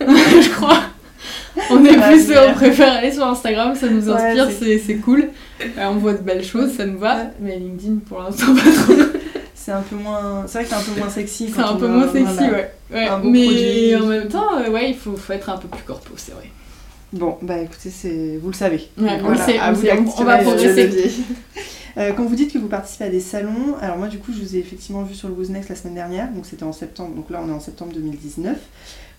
[0.00, 0.80] je crois.
[1.70, 5.28] On est plus, on préfère aller sur Instagram, ça nous inspire, c'est- cool.
[5.60, 7.16] Euh, on voit de belles choses, ça nous va.
[7.16, 7.22] Ouais.
[7.40, 8.94] Mais LinkedIn pour l'instant pas trop.
[9.70, 10.44] C'est un peu moins.
[10.48, 11.52] C'est vrai que c'est un peu moins sexy.
[11.54, 12.56] C'est un on peu a- moins sexy, voilà.
[12.90, 13.08] ouais.
[13.22, 13.96] mais produit.
[13.96, 16.50] en même temps, euh, ouais, il faut, faut être un peu plus corpo, c'est vrai.
[17.12, 18.88] Bon, bah écoutez, c'est vous le savez.
[18.98, 21.12] Ouais, on Voilà, sait, à on, vous sait, on- va progresser.
[21.98, 24.40] Euh, quand vous dites que vous participez à des salons, alors moi du coup je
[24.40, 27.30] vous ai effectivement vu sur le Wooznext la semaine dernière, donc c'était en septembre, donc
[27.30, 28.56] là on est en septembre 2019.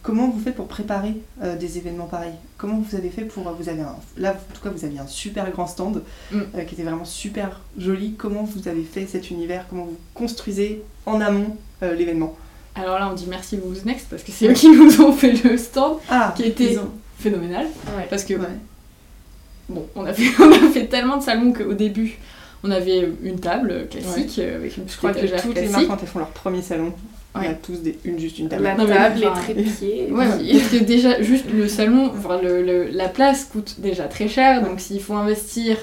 [0.03, 2.33] Comment vous faites pour préparer euh, des événements pareils?
[2.57, 5.05] Comment vous avez fait pour vous avez un, là en tout cas vous aviez un
[5.07, 6.39] super grand stand Mm.
[6.55, 8.13] euh, qui était vraiment super joli.
[8.17, 9.65] Comment vous avez fait cet univers?
[9.69, 12.35] Comment vous construisez en amont euh, l'événement?
[12.73, 15.33] Alors là, on dit merci Who's Next parce que c'est eux qui nous ont fait
[15.43, 17.65] le stand Ah, qui était ont- phénoménal.
[17.97, 18.07] Ouais.
[18.09, 18.47] Parce que Ouais.
[19.69, 22.17] Bon, on a, fait, on a fait tellement de salons qu'au début,
[22.63, 25.97] on avait une table classique euh, avec une Je crois que toutes les marques, quand
[26.01, 26.91] elles font leur premier salon,
[27.35, 27.57] on a Ouais.
[27.63, 28.63] tous des, une, juste une table.
[28.63, 30.07] La Non, mais table, les enfin, trépieds.
[30.11, 34.05] Ouais, ouais, parce que déjà, juste le salon, enfin, le, le- la place coûte déjà
[34.05, 35.77] très cher, donc s'il faut investir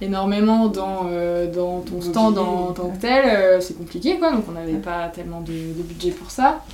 [0.00, 2.96] énormément dans, euh, dans ton stand Mobilier, en tant ouais.
[2.96, 6.30] que tel, euh, c'est compliqué quoi, donc on n'avait pas tellement de, de budget pour
[6.30, 6.64] ça.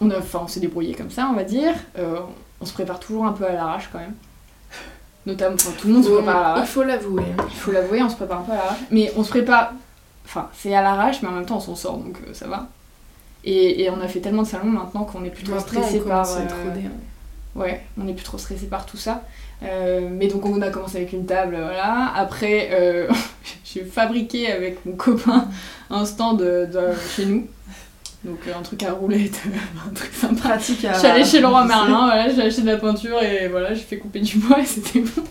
[0.00, 1.72] On, a- enfin, on s'est débrouillé comme ça, on va dire.
[1.98, 2.18] Euh,
[2.60, 4.14] on se prépare toujours un peu à l'arrache quand même.
[5.26, 6.68] Notamment, enfin, tout le monde se prépare à Il l'arrache.
[6.68, 7.22] faut l'avouer.
[7.38, 7.44] hein.
[7.50, 8.78] Il faut l'avouer, on se prépare un peu à l'arrache.
[8.90, 9.72] Mais on se prépare.
[10.24, 12.66] Enfin, c'est à l'arrache, mais en même temps, on s'en sort, donc euh, ça va.
[13.50, 16.26] Et, et on a fait tellement de salons maintenant qu'on est plus trop stressé par.
[16.30, 16.40] euh.
[17.54, 19.22] Ouais, on est plus trop stressé par tout ça.
[19.62, 22.12] Euh, mais donc on a commencé avec une table, voilà.
[22.14, 23.08] Après, euh,
[23.64, 25.48] j'ai fabriqué avec mon copain
[25.90, 27.46] un stand de, de- chez nous.
[28.24, 29.40] Donc euh, un truc à roulette,
[29.88, 30.48] un truc sympa.
[30.50, 30.92] pratique à.
[30.92, 33.80] Je suis allée chez Leroy Merlin, voilà, j'ai acheté de la peinture et voilà, j'ai
[33.82, 35.22] fait couper du bois et c'était bon.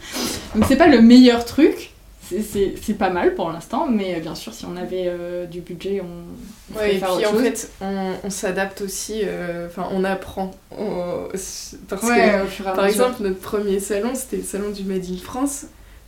[0.56, 1.91] Donc c'est pas le meilleur truc,
[2.30, 5.46] c'est- c'est c'est pas mal pour l'instant, mais euh, bien sûr si on avait euh,
[5.46, 6.06] du budget, on,
[6.74, 7.44] on Ouais, ferait et faire puis autre en chose.
[7.44, 10.52] fait, on, on s'adapte aussi, euh, enfin, on apprend.
[10.72, 13.06] On- parce Ouais, au fur et que, à par mesure.
[13.06, 15.66] exemple, notre premier salon, c'était le salon du Made in France.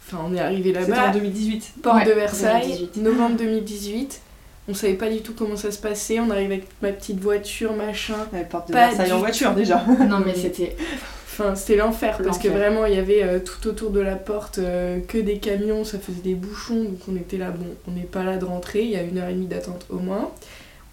[0.08, 1.74] Enfin, on est arrivé C'était en là-bas, 2018.
[1.84, 2.98] porte Ouais, de Versailles, 2018.
[3.04, 4.22] novembre 2018.
[4.68, 6.20] On savait pas du tout comment ça se passait.
[6.20, 8.16] On arrivait avec ma petite voiture, machin.
[8.50, 9.22] Porte de Pas Versailles du en tout.
[9.22, 9.84] voiture déjà.
[10.08, 10.76] Non mais c'était
[11.40, 14.58] Enfin, c'était l'enfer parce que vraiment, il y avait euh, tout autour de la porte
[14.60, 16.84] euh, que des camions, ça faisait des bouchons.
[16.84, 19.18] Donc on était là, bon, on n'est pas là de rentrer, il y a une
[19.18, 20.30] heure et demie d'attente au moins.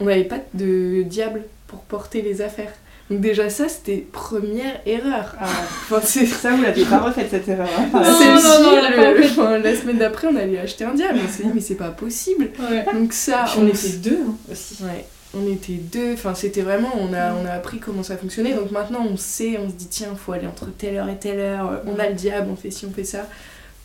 [0.00, 2.72] On n'avait pas de diable pour porter les affaires.
[3.10, 5.36] Donc déjà ça, c'était première erreur.
[5.40, 7.68] Ah, Enfin, c'est ça, vous l'aviez pas refaite cette erreur.
[7.78, 7.88] hein.
[7.92, 9.30] Non, non, non, on l'a pas le- fait.
[9.40, 11.20] enfin, la semaine d'après, on allait acheter un diable.
[11.24, 12.50] On s'est dit, mais c'est pas possible.
[12.58, 12.84] Ouais.
[12.92, 14.82] Donc ça, on s- était deux hein, aussi.
[14.82, 15.04] Ouais,
[15.36, 18.70] on était deux, enfin c'était vraiment, on a, on a appris comment ça fonctionnait, donc
[18.70, 21.70] maintenant on sait, on se dit tiens, faut aller entre telle heure et telle heure,
[21.70, 23.26] euh, on a le diable, on fait ci, on fait ça.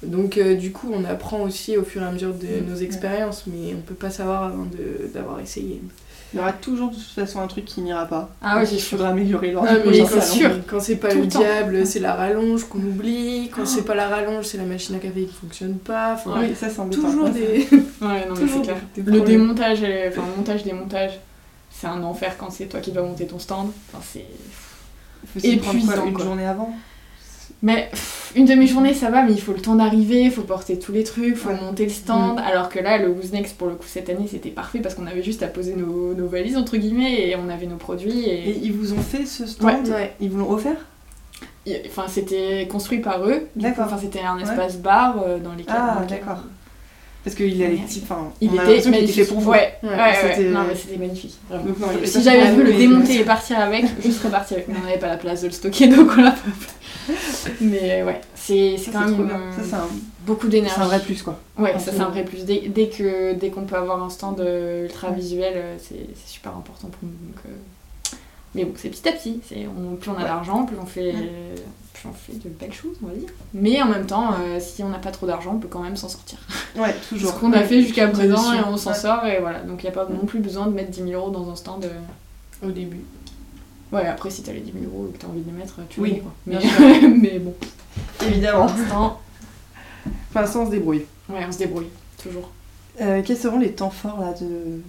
[0.03, 2.69] Donc euh, du coup on apprend aussi au fur et à mesure de Mm.
[2.69, 5.81] nos expériences, mais on peut pas savoir avant de- d'avoir essayé.
[6.33, 8.29] Il y aura toujours de toute façon un truc qui n'ira pas.
[8.41, 10.49] Ah ouais, il faudra améliorer lors Ah, du mais prochain c'est sûr.
[10.65, 14.07] Quand c'est pas Tout le diable, c'est la rallonge qu'on oublie, quand c'est pas la
[14.07, 17.67] rallonge, c'est la machine à café qui fonctionne pas, enfin, Oui, ça c'est toujours des...
[18.01, 18.77] Ouais, non mais c'est clair.
[18.95, 21.19] des Le démontage, enfin le montage, démontage,
[21.81, 23.71] c'est un enfer quand c'est toi qui dois monter ton stand.
[23.91, 24.25] Enfin, c'est...
[25.47, 26.25] Épuisant, une quoi.
[26.25, 26.71] journée avant.
[27.63, 30.79] Mais pff, une demi-journée ça va, mais il faut le temps d'arriver, il faut porter
[30.79, 31.61] tous les trucs, il faut Ouais.
[31.61, 32.39] monter le stand.
[32.39, 35.05] Alors que là, le Who's Next pour le coup cette année c'était parfait parce qu'on
[35.05, 38.21] avait juste à poser nos, nos valises entre guillemets et on avait nos produits.
[38.25, 38.57] Et Et...
[38.63, 40.13] ils vous ont fait ce stand Ouais.
[40.19, 40.77] Ils vous l'ont offert?
[41.85, 43.47] Enfin, c'était construit par eux.
[43.55, 43.85] D'accord.
[43.85, 45.65] Enfin, c'était un espace bar euh, dans lequel.
[45.69, 46.39] Ah, d'accord.
[47.23, 47.81] Parce qu'il a les Ouais.
[47.85, 48.01] petits.
[48.03, 49.15] Enfin, Il était qu'il magnifique.
[49.15, 49.51] fait pour vous.
[49.51, 51.35] Ouais, ouais, Ouais, ouais, c'était- Non, mais c'était magnifique.
[51.51, 54.67] Donc, non, il Si j'avais pu le démonter et partir avec, je serais partie avec.
[54.67, 57.51] Mais on n'avait pas la place de le stocker, donc on l'a pas fait.
[57.61, 59.35] Mais ouais, c'est c'est quand c'est même trop bien.
[59.35, 59.87] euh, Ça, c'est un,
[60.25, 60.79] beaucoup c'est d'énergie.
[60.81, 61.39] un vrai plus quoi.
[61.59, 62.43] Ouais, ça c'est un vrai plus.
[62.45, 66.31] Dès, dès que dès qu'on peut avoir un stand euh, ultra visuel, euh, c'est c'est
[66.33, 67.09] super important pour nous.
[67.27, 67.49] Donc, euh,
[68.55, 69.39] Mais bon, c'est petit à petit.
[69.77, 70.23] On, plus on a Ouais.
[70.23, 71.31] d'argent, plus on fait Ouais.
[71.93, 73.29] plus on fait de belles choses, on va dire.
[73.53, 75.95] Mais en même temps, euh, si on n'a pas trop d'argent, on peut quand même
[75.95, 76.37] s'en sortir.
[76.75, 77.33] Ouais, toujours.
[77.33, 78.95] ce qu'on a fait jusqu'à présent et on s'en Ouais.
[78.97, 79.61] sort et voilà.
[79.61, 81.55] Donc il n'y a pas non plus besoin de mettre 10 000 euros dans un
[81.55, 81.85] stand.
[81.85, 82.67] euh.
[82.67, 83.01] Au début.
[83.91, 85.79] Ouais, après si t'as les 10 000 euros et que t'as envie de les mettre,
[85.89, 86.31] tu Oui, les quoi.
[87.09, 87.53] Mais, bon,
[88.25, 88.67] Évidemment.
[88.67, 89.19] pour l'instant,
[90.31, 91.05] Pour l'instant, on se débrouille.
[91.29, 91.89] ouais, on se débrouille,
[92.21, 92.49] toujours.
[93.01, 94.81] Euh, quels seront les temps forts là, de,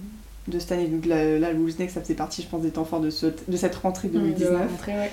[0.47, 2.85] de cette année Donc là, là, le Next, ça faisait partie, je pense, des temps
[2.85, 4.69] forts de, ce- de cette rentrée De 2019.
[4.71, 5.11] rentrer, ouais.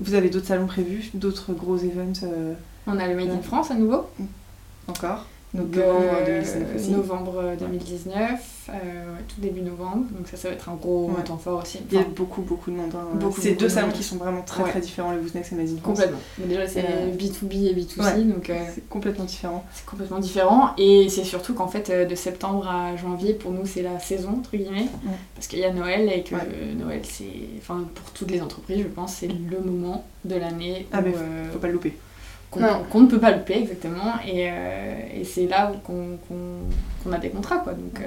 [0.00, 2.54] Vous avez d'autres salons prévus D'autres gros events euh,
[2.86, 3.40] On a le Made in.
[3.42, 4.06] France à nouveau.
[4.86, 6.90] encore Donc Donc, novembre euh, 2019 aussi.
[6.92, 8.38] novembre 2019, euh, ouais,
[9.28, 10.04] tout début novembre.
[10.16, 11.22] Donc ça, ça va être un gros Ouais.
[11.24, 11.78] temps fort aussi.
[11.90, 12.92] Il y a beaucoup, beaucoup de monde.
[12.94, 13.04] hein.
[13.14, 14.70] Beaucoup, c'est beaucoup deux de salons qui sont vraiment très Ouais.
[14.70, 15.80] très différents, le Next et France.
[15.82, 16.18] complètement.
[16.38, 18.24] Mais déjà, c'est Euh, B2B et B2C, ouais.
[18.24, 19.64] donc euh, C'est complètement différent.
[19.74, 20.70] c'est complètement différent.
[20.78, 24.36] Et c'est surtout qu'en fait, euh, de septembre à janvier, pour nous, c'est la saison,
[24.38, 24.88] entre guillemets.
[25.04, 25.12] Ouais.
[25.34, 26.40] Parce qu'il y a Noël et que Ouais.
[26.54, 27.24] euh, Noël, c'est.
[27.58, 31.14] Enfin, pour toutes les entreprises, je pense, c'est le moment de l'année Ah, où, mais
[31.16, 31.94] euh, Faut pas le louper.
[32.50, 32.82] qu'on Non.
[32.90, 37.12] qu'on ne peut pas louper exactement et, euh, et c'est là où qu'on qu'on- qu'on
[37.12, 38.06] a des contrats quoi donc euh,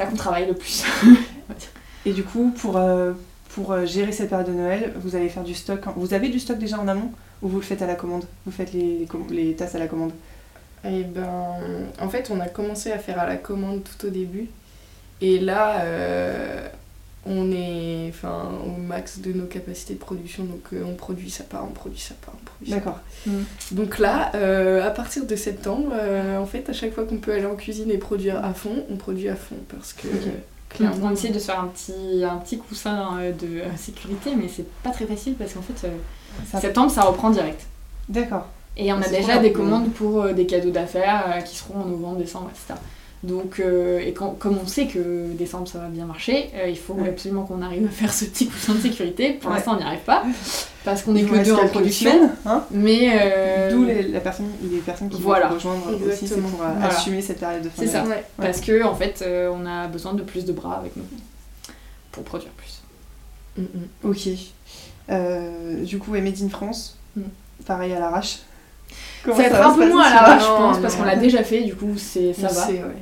[0.00, 0.84] c'est là qu'on travaille le plus
[2.06, 3.12] Et du coup, pour, euh,
[3.54, 5.86] pour euh, gérer cette période de Noël, vous allez faire du stock.
[5.86, 7.10] en- Vous avez du stock déjà en amont
[7.42, 8.24] ou vous le faites à la commande?
[8.46, 10.12] Vous faites les, les, com- les tasses à la commande?
[10.84, 11.28] Et ben,
[12.00, 14.48] en fait, on a commencé à faire à la commande tout au début.
[15.20, 16.66] Et là, euh,
[17.26, 20.44] on est enfin, au max de nos capacités de production.
[20.44, 22.94] Donc, euh, on produit, ça part, on produit, ça part, on produit, ça D'accord.
[23.26, 23.32] part.
[23.72, 27.32] Donc là, euh, à partir de septembre, euh, en fait, à chaque fois qu'on peut
[27.32, 29.56] aller en cuisine et produire à fond, on produit à fond.
[29.68, 30.08] Parce que.
[30.70, 31.08] Clairement.
[31.08, 34.66] On essaie de se faire un petit, un petit coussin euh, de sécurité, mais c'est
[34.84, 35.90] pas très facile parce qu'en fait, euh,
[36.50, 37.66] Ça- septembre, ça reprend direct.
[38.08, 38.46] D'accord.
[38.76, 41.80] Et on a C'est déjà des commandes pour euh, des cadeaux d'affaires euh, qui seront
[41.80, 42.78] en novembre, décembre, etc.
[43.22, 46.78] Donc, euh, et quand- comme on sait que décembre ça va bien marcher, euh, il
[46.78, 47.10] faut Ouais.
[47.10, 49.32] absolument qu'on arrive à faire ce petit coussin de sécurité.
[49.34, 49.56] Pour Ouais.
[49.56, 50.22] l'instant, on n'y arrive pas
[50.86, 52.10] parce qu'on est que deux en production.
[52.10, 55.48] semaines, hein Mais euh, D'où les, la personne, les personnes qui Voilà.
[55.48, 56.48] vont rejoindre aussi, c'est Exactement.
[56.48, 56.86] pour Voilà.
[56.86, 58.04] assumer cette période de fin C'est ça.
[58.04, 58.24] Ouais.
[58.38, 61.04] parce que en fait, euh, on a besoin de plus de bras avec nous
[62.12, 62.80] pour produire plus.
[63.58, 64.08] Mm, mm.
[64.10, 64.28] Ok.
[65.10, 67.22] Euh, du coup, et Made in France, Mm.
[67.66, 68.38] pareil à l'arrache.
[69.24, 70.82] Comment ça va être un peu moins à l'arrache, je pense, non.
[70.82, 71.60] parce qu'on l'a déjà fait.
[71.62, 72.66] Du coup, c'est ça va.
[72.66, 72.96] sait, ouais.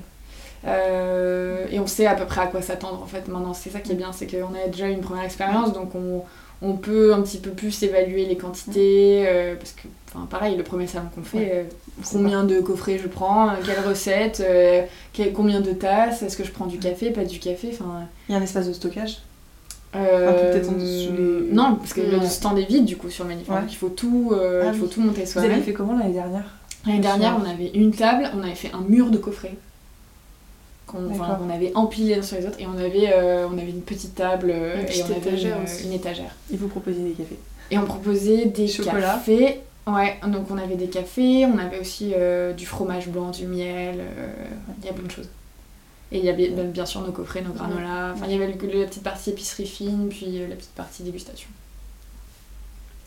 [0.66, 3.54] Euh, et on sait à peu près à quoi s'attendre en fait maintenant.
[3.54, 6.22] C'est ça qui est bien, c'est qu'on a déjà une première expérience, donc on,
[6.62, 9.24] on peut un petit peu plus évaluer les quantités.
[9.28, 11.62] euh, parce que, enfin, pareil, le premier salon qu'on fait, euh,
[12.12, 14.42] combien de coffrets je prends, quelle recette,
[15.12, 18.00] quel- combien de tasses, est-ce que je prends du café, pas du café, enfin.
[18.28, 19.18] Il y a un espace de stockage?
[19.96, 23.24] euh, peut-être en dessous les- Non, parce que le stand est vide du coup sur
[23.24, 23.48] le manif.
[23.48, 23.60] Ouais.
[23.62, 24.90] Donc il faut tout, euh, Ah il faut oui.
[24.90, 25.62] tout monter Vous avez soi-même.
[25.62, 26.44] fait comment l'année dernière?
[26.86, 29.54] L'année dernière, on avait une table, on avait fait un mur de coffrets.
[30.88, 31.46] Qu'on enfin, D'accord.
[31.46, 33.82] on avait empilé les uns sur les autres et on avait, euh, on avait une
[33.82, 34.54] petite table et
[35.02, 35.84] avait une, aussi.
[35.86, 36.34] une étagère.
[36.52, 37.38] Et vous proposiez des cafés.
[37.70, 39.00] Et on proposait des Chocolat.
[39.14, 39.60] cafés.
[39.86, 43.96] Ouais, donc on avait des cafés, on avait aussi euh, du fromage blanc, du miel,
[44.00, 44.32] euh,
[44.80, 45.28] il y a plein de choses.
[46.10, 48.46] Et il y avait ben, bien sûr nos coffrets, nos granolas, enfin il y avait
[48.52, 51.48] le- la petite partie épicerie fine, puis la petite partie dégustation.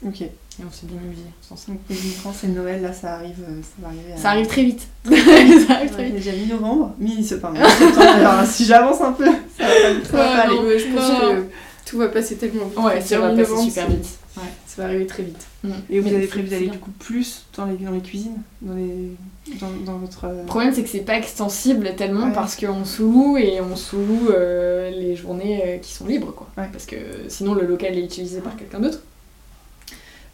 [0.05, 0.21] Ok.
[0.21, 1.71] Et on s'est bien amusé sans ça.
[1.71, 4.13] Donc Made in France et Noël, là, ça arrive, euh, ça va arriver.
[4.13, 4.87] à- Ça arrive très vite.
[5.05, 6.15] ça arrive très Ouais, vite.
[6.15, 7.57] déjà mi-novembre, mi-septembre.
[7.59, 9.31] alors si j'avance un peu, ça
[9.63, 10.55] va pas, ça va Ouais, pas aller.
[10.55, 10.61] non.
[10.63, 11.43] Ouais, je pense que
[11.85, 12.77] tout va passer tellement vite.
[12.79, 14.05] Ouais, ça va passer super c'est- vite.
[14.37, 14.43] Ouais.
[14.65, 15.45] Ça va arriver très vite.
[15.89, 17.99] Et vous Mais avez c'est- prévu c'est d'aller du coup plus dans les, dans les
[17.99, 19.11] cuisines dans, les,
[19.59, 20.25] dans, dans votre.
[20.25, 22.33] euh, Le problème, c'est que c'est pas extensible tellement Ouais.
[22.33, 26.47] parce qu'on sous-loue et on sous-loue euh, les journées euh, qui sont libres, quoi.
[26.57, 26.69] Ouais.
[26.71, 26.95] Parce que
[27.27, 28.99] sinon, le local est utilisé par quelqu'un d'autre.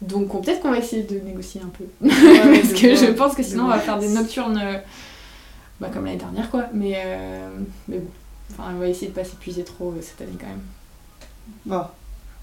[0.00, 1.84] Donc, on- peut-être qu'on va essayer de négocier un peu.
[2.00, 4.78] Ouais, parce que je pense que sinon, on va faire des nocturnes euh,
[5.80, 6.66] bah, comme l'année dernière, quoi.
[6.72, 7.48] Mais, euh,
[7.88, 8.10] mais bon,
[8.52, 10.60] enfin, on va essayer de pas s'épuiser trop euh, cette année quand même.
[11.66, 11.82] Bon,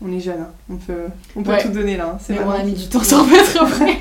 [0.02, 0.52] on est jeune, hein.
[0.70, 1.62] on peut, on peut Ouais.
[1.62, 2.12] tout donner là.
[2.16, 2.18] hein.
[2.22, 3.98] C'est on a mis du temps à s'en remettre après.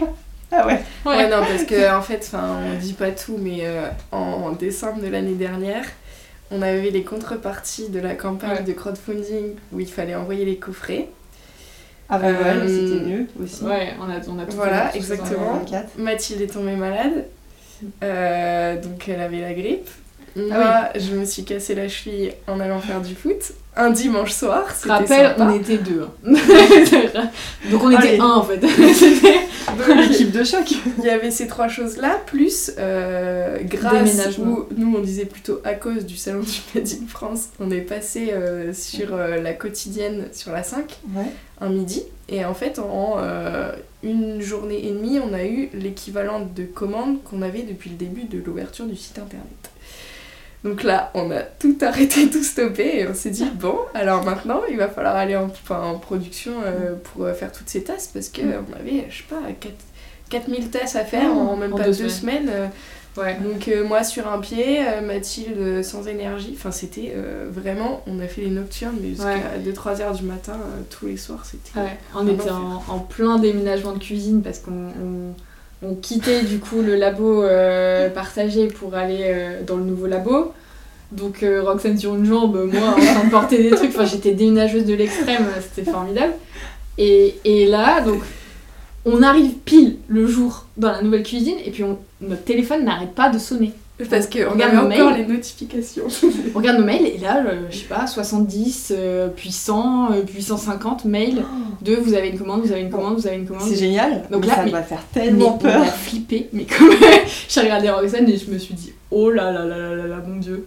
[0.50, 0.80] Ah ouais.
[1.06, 1.16] Ouais.
[1.16, 4.52] Ouais, non, parce que en fait, enfin, on dit pas tout, mais euh, en, en
[4.52, 5.84] décembre de l'année dernière,
[6.50, 8.62] on avait les contreparties de la campagne Ouais.
[8.62, 11.08] de crowdfunding où il fallait envoyer les coffrets.
[12.08, 13.64] Avant Euh, Noël, c'était mieux aussi.
[13.64, 14.98] Ouais, on a, on a tout Voilà, fait.
[14.98, 15.54] exactement.
[15.58, 15.98] 24.
[15.98, 17.26] Mathilde est tombée malade,
[18.02, 19.88] euh, donc elle avait la grippe.
[20.36, 23.52] Moi, Ah je me suis cassé la cheville en allant faire du foot.
[23.76, 25.50] Un dimanche soir, c'était rappelle, sympa.
[25.50, 26.02] on était deux.
[26.26, 26.32] hein.
[27.70, 28.18] Donc on était Allez.
[28.20, 28.60] un en fait.
[28.94, 29.40] C'était-
[29.88, 30.72] Donc, L'équipe de choc.
[30.98, 35.74] Il y avait ces trois choses-là, plus euh, grâce, ou nous on disait plutôt à
[35.74, 40.28] cause du salon du Made in France, on est passé euh, sur euh, la quotidienne
[40.32, 41.24] sur la 5, Ouais.
[41.60, 43.72] un midi, et en fait en euh,
[44.04, 48.24] une journée et demie, on a eu l'équivalent de commandes qu'on avait depuis le début
[48.24, 49.48] de l'ouverture du site internet.
[50.64, 54.62] Donc là, on a tout arrêté, tout stoppé, et on s'est dit, bon, alors maintenant,
[54.70, 58.08] il va falloir aller en, enfin, en production euh, pour euh, faire toutes ces tasses,
[58.12, 58.48] parce qu'on
[58.80, 59.72] avait, je sais pas, 4,
[60.30, 62.48] 4000 tasses à faire en même En pas deux deux, semaines.
[62.50, 62.66] euh,
[63.16, 63.36] Ouais.
[63.40, 66.54] donc euh, moi sur un pied, Mathilde sans énergie.
[66.58, 69.62] Enfin, c'était euh, vraiment, on a fait les nocturnes, mais jusqu'à Ouais.
[69.64, 71.78] 2-3 heures du matin, euh, tous les soirs, c'était...
[71.78, 74.88] Ouais, on était en, en plein déménagement de cuisine parce qu'on
[75.84, 80.06] on, on quittait du coup le labo euh, partagé pour aller euh, dans le nouveau
[80.06, 80.52] labo.
[81.12, 84.32] Donc euh, Roxane sur une jambe, moi en train de porter des trucs, enfin j'étais
[84.32, 86.32] déménageuse de l'extrême, c'était formidable.
[86.98, 88.22] Et, et là, donc
[89.04, 91.84] on arrive pile le jour dans la nouvelle cuisine et puis
[92.20, 93.72] notre téléphone n'arrête pas de sonner.
[94.10, 95.26] Parce qu'on Regarde avait encore mails.
[95.28, 96.04] les notifications.
[96.54, 100.22] On regarde nos mails et là, euh, je sais pas, 70, euh, puis 100, euh,
[100.26, 101.44] puis 150 mails
[101.80, 103.62] de vous avez une commande, vous avez une commande, vous avez une commande.
[103.68, 104.24] C'est génial.
[104.32, 105.80] Donc mais là, ça mais- va faire tellement on peur.
[105.82, 106.90] a flippé, mais comme
[107.48, 110.16] j'ai regardé Roxane et je me suis dit oh là là là là là là
[110.26, 110.66] mon dieu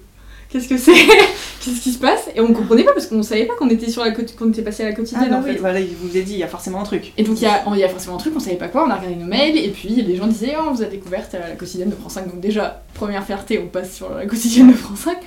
[0.50, 0.94] qu'est-ce que c'est
[1.62, 4.04] qu'est-ce qui se passe et on comprenait pas parce qu'on savait pas qu'on était sur
[4.04, 5.58] la qu'on était passé à la Ah quotidienne bah en oui, fait.
[5.58, 7.14] voilà, il vous a dit, il y a forcément un truc.
[7.18, 8.90] Et donc il y a, y a forcément un truc, on savait pas quoi, on
[8.90, 11.40] a regardé nos mails et puis les gens disaient oh, on vous a découverte à
[11.40, 14.74] la quotidienne de France 5 donc déjà première fierté on passe sur la quotidienne de
[14.74, 15.18] France 5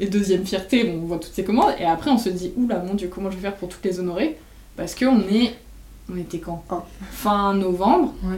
[0.00, 2.78] et deuxième fierté bon, on voit toutes ces commandes et après on se dit oula
[2.86, 4.36] mon dieu comment je vais faire pour toutes les honorer?
[4.76, 5.54] Parce qu'on est
[6.12, 6.62] on était quand?
[6.70, 6.82] Un.
[7.10, 8.36] fin novembre Ouais.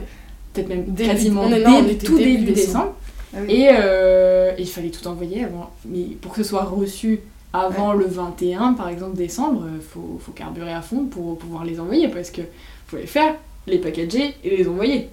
[0.54, 2.94] peut-être même Début- quasiment on est- non, on début- était tout début début décembre, décembre.
[3.34, 3.52] Ah oui.
[3.54, 7.20] et euh, il fallait tout envoyer avant mais pour que ce soit reçu
[7.52, 11.78] avant le 21 par exemple décembre euh, faut, faut carburer à fond pour pouvoir les
[11.80, 12.42] envoyer parce que
[12.86, 13.34] faut les faire
[13.66, 15.08] les packager et les envoyer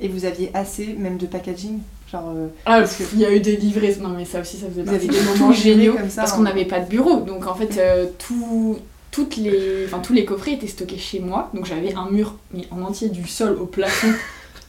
[0.00, 1.78] Et vous aviez assez même de packaging
[2.12, 2.84] Genre, euh, Ah,
[3.14, 4.02] il y a eu des livraisons.
[4.02, 5.94] Non, mais ça aussi, ça faisait Vous partie avez des moments géniaux.
[5.94, 7.20] comme ça, parce en- qu'on n'avait pas de bureau.
[7.20, 8.76] Donc, en fait, euh, tout,
[9.10, 11.50] toutes les, enfin, tous les coffrets étaient stockés chez moi.
[11.54, 14.12] Donc, j'avais un mur mais en entier du sol au plafond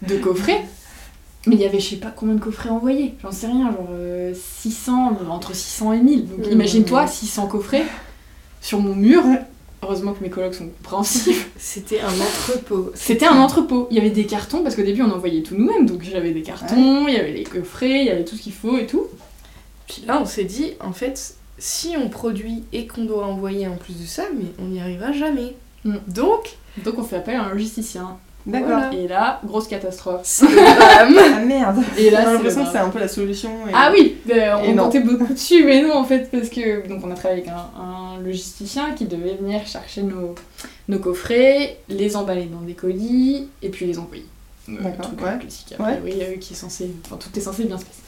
[0.08, 0.64] de coffrets.
[1.48, 3.14] Mais il y avait, je sais pas combien de coffrets envoyés.
[3.22, 6.28] J'en sais rien, genre euh, 600, entre 600 et 1000.
[6.28, 6.52] Donc, Mmh.
[6.52, 7.86] imagine-toi, 600 coffrets
[8.62, 9.24] sur mon mur.
[9.84, 11.52] Heureusement que mes colocs sont compréhensifs.
[11.58, 12.92] C'était un entrepôt.
[12.96, 13.88] C'était un entrepôt.
[13.92, 15.86] Il y avait des cartons parce qu'au début on envoyait tout nous-mêmes.
[15.86, 18.54] Donc j'avais des cartons, il y avait les coffrets, il y avait tout ce qu'il
[18.54, 19.06] faut et tout.
[19.88, 23.76] Puis là, on s'est dit, en fait, si on produit et qu'on doit envoyer en
[23.76, 25.56] plus de ça, mais on n'y arrivera jamais.
[25.84, 25.98] Mm.
[26.08, 28.18] Donc, Donc on fait appel à un logisticien.
[28.46, 28.68] D'accord.
[28.70, 28.94] Voilà.
[28.94, 30.40] Et là, grosse catastrophe.
[30.42, 31.16] drame.
[31.18, 33.50] Ah merde Et là, J'ai c'est l'impression que c'est un peu la solution.
[33.68, 34.84] et- Ah oui, Et on non.
[34.84, 37.82] comptait beaucoup dessus, mais non en fait, parce que donc on a travaillé avec un,
[37.82, 40.36] un logisticien qui devait venir chercher nos,
[40.88, 44.26] nos coffrets, les emballer dans des colis et puis les envoyer.
[44.70, 45.40] Euh, D'accord, ouais.
[45.40, 48.02] classique, a priori, qui est censé, enfin tout est censé bien se passer.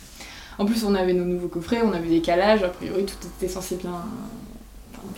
[0.60, 3.52] En plus, on avait nos nouveaux coffrets, on avait des calages, a priori tout était
[3.52, 3.92] censé bien,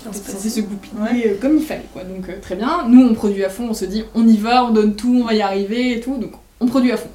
[0.01, 1.27] bien se passer, se goupiller Ouais.
[1.27, 2.03] euh, comme il fallait quoi.
[2.03, 2.85] Donc euh, très bien.
[2.87, 5.25] Nous on produit à fond, on se dit on y va, on donne tout, on
[5.25, 6.17] va y arriver et tout.
[6.17, 7.09] Donc on produit à fond.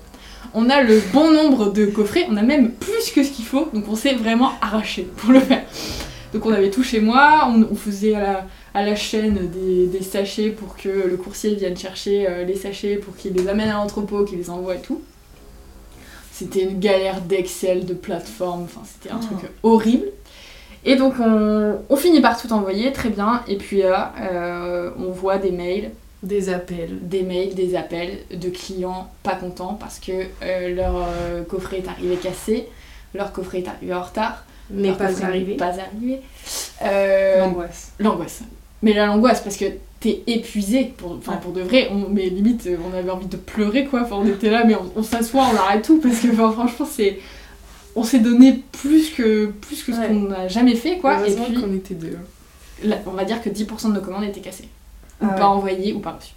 [0.55, 3.69] On a le bon nombre de coffrets, on a même plus que ce qu'il faut,
[3.75, 5.65] donc on s'est vraiment arraché pour le faire.
[6.33, 9.87] Donc on avait tout chez moi, on, on faisait à la, à la chaîne des,
[9.87, 13.69] des sachets pour que le coursier vienne chercher euh, les sachets, pour qu'il les amène
[13.69, 15.01] à l'entrepôt, qu'il les envoie et tout.
[16.33, 19.27] C'était une galère d'Excel, de plateforme, enfin c'était un Oh.
[19.37, 20.07] truc horrible.
[20.85, 25.11] Et donc on, on finit par tout envoyer, très bien, et puis là euh, on
[25.11, 25.91] voit des mails
[26.23, 26.99] Des appels.
[27.03, 31.89] des mails, des appels de clients pas contents parce que euh, leur euh, coffret est
[31.89, 32.69] arrivé cassé,
[33.15, 35.57] leur coffret est arrivé en retard, leur pas arrivé.
[35.57, 36.21] Pas arrivé.
[36.83, 37.93] Euh, L'angoisse.
[37.99, 38.43] L'angoisse.
[38.83, 39.65] Mais là, l'angoisse, parce que
[40.01, 43.37] t'es épuisé, pour, enfin pour de vrai, on, mais limite, euh, on avait envie de
[43.39, 46.29] pleurer quoi, enfin, on était là, mais on, on s'assoit, on arrête tout, parce que
[46.33, 47.19] enfin, franchement, c'est.
[47.97, 50.09] On s'est donné plus que, plus que ce Ouais.
[50.09, 52.19] qu'on n'a jamais fait quoi, et puis qu'on était deux.
[52.83, 54.69] là, on va dire que 10% de nos commandes étaient cassées
[55.23, 55.45] ou Ah pas ouais.
[55.45, 56.34] envoyé ou pas reçu.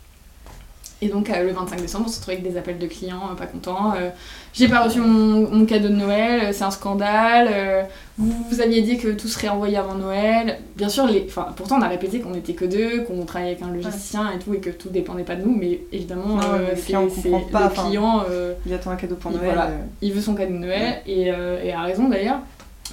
[1.02, 3.36] Et donc euh, le 25 décembre, on se retrouve avec des appels de clients euh,
[3.36, 3.94] pas contents.
[3.96, 4.10] euh,
[4.54, 7.88] J'ai pas reçu mon, mon cadeau de Noël, c'est un scandale.
[8.18, 10.58] vous, vous aviez dit que tout serait envoyé avant Noël.
[10.76, 13.64] Bien sûr, les, enfin, pourtant on a répété qu'on était que deux, qu'on travaillait avec
[13.64, 15.56] un logisticien et tout, et que tout dépendait pas de nous.
[15.56, 17.08] Mais évidemment, Non, euh, client
[17.52, 18.24] pas, le client.
[18.32, 19.46] euh, Il attend un cadeau pour Noël.
[19.46, 19.66] voilà.
[19.68, 22.40] euh, il veut son cadeau de Noël et, et a raison d'ailleurs.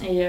[0.07, 0.19] Et,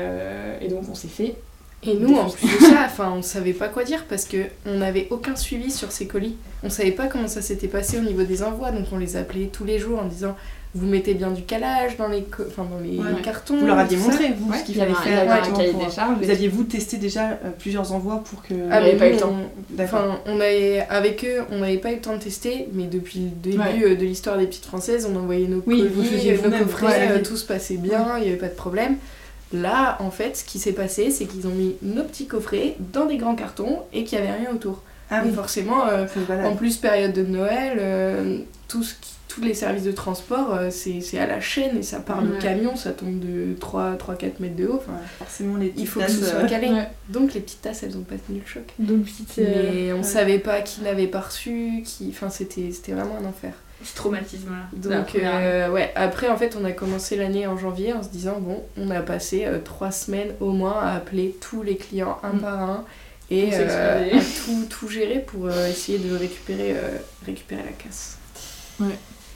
[0.63, 1.35] et donc on s'est fait.
[1.83, 4.79] Et nous, en plus de ça, enfin, on savait pas quoi dire parce que on
[4.79, 6.37] n'avait aucun suivi sur ces colis.
[6.65, 9.47] On savait pas comment ça s'était passé au niveau des envois, donc on les appelait
[9.53, 10.35] tous les jours en disant
[10.75, 13.23] vous mettez bien du calage dans les, co- enfin, dans les Ouais.
[13.23, 13.57] cartons.
[13.57, 15.21] Vous leur aviez montré, vous, Ouais, ce qu'il fallait un, il y faire.
[15.21, 16.19] avait un exactement cahier pour- des charges.
[16.21, 18.53] Vous aviez-vous testé déjà euh, plusieurs envois pour que.
[18.71, 19.37] Ah, mais pas eu le temps.
[19.81, 23.21] Enfin, on avait, avec eux, on n'avait pas eu le temps de tester, mais depuis
[23.21, 23.83] le début Ouais.
[23.85, 26.63] euh, de l'histoire des petites françaises, on envoyait nos Oui, colis, vous faisiez nos vous-même,
[26.65, 28.97] coffrets, vous euh, tout se passait bien, il n'y avait pas de problème.
[29.53, 33.07] Là, en fait, ce qui s'est passé, c'est qu'ils ont mis nos petits coffrets dans
[33.07, 34.83] des grands cartons et qu'il n'y avait rien autour.
[35.09, 36.07] Ah Donc oui, forcément, euh,
[36.45, 40.71] en plus, période de Noël, euh, tout ce qui- tous les services de transport, euh,
[40.71, 42.39] c'est à la chaîne et ça part de Ouais.
[42.39, 44.77] camion, ça tombe de 3-4 mètres de haut.
[44.83, 46.69] Enfin, forcément, les il faut que ce soit calé.
[46.69, 46.89] Ouais.
[47.11, 48.63] Donc les petites tasses, elles ont pas tenu le choc.
[48.79, 50.03] Donc petite, Mais on ouais.
[50.03, 52.09] savait pas qui n'avait pas reçu, qui...
[52.09, 53.53] Enfin, c'était vraiment un enfer.
[53.85, 54.67] Ce traumatisme là.
[54.99, 58.37] Donc, euh, ouais, après, en fait, on a commencé l'année en janvier en se disant,
[58.41, 62.33] bon, on a passé euh, trois semaines au moins à appeler tous les clients un
[62.35, 62.41] Mm.
[62.41, 62.85] par un
[63.31, 68.19] et euh, à tout, tout gérer pour euh, essayer de récupérer, euh, récupérer la casse.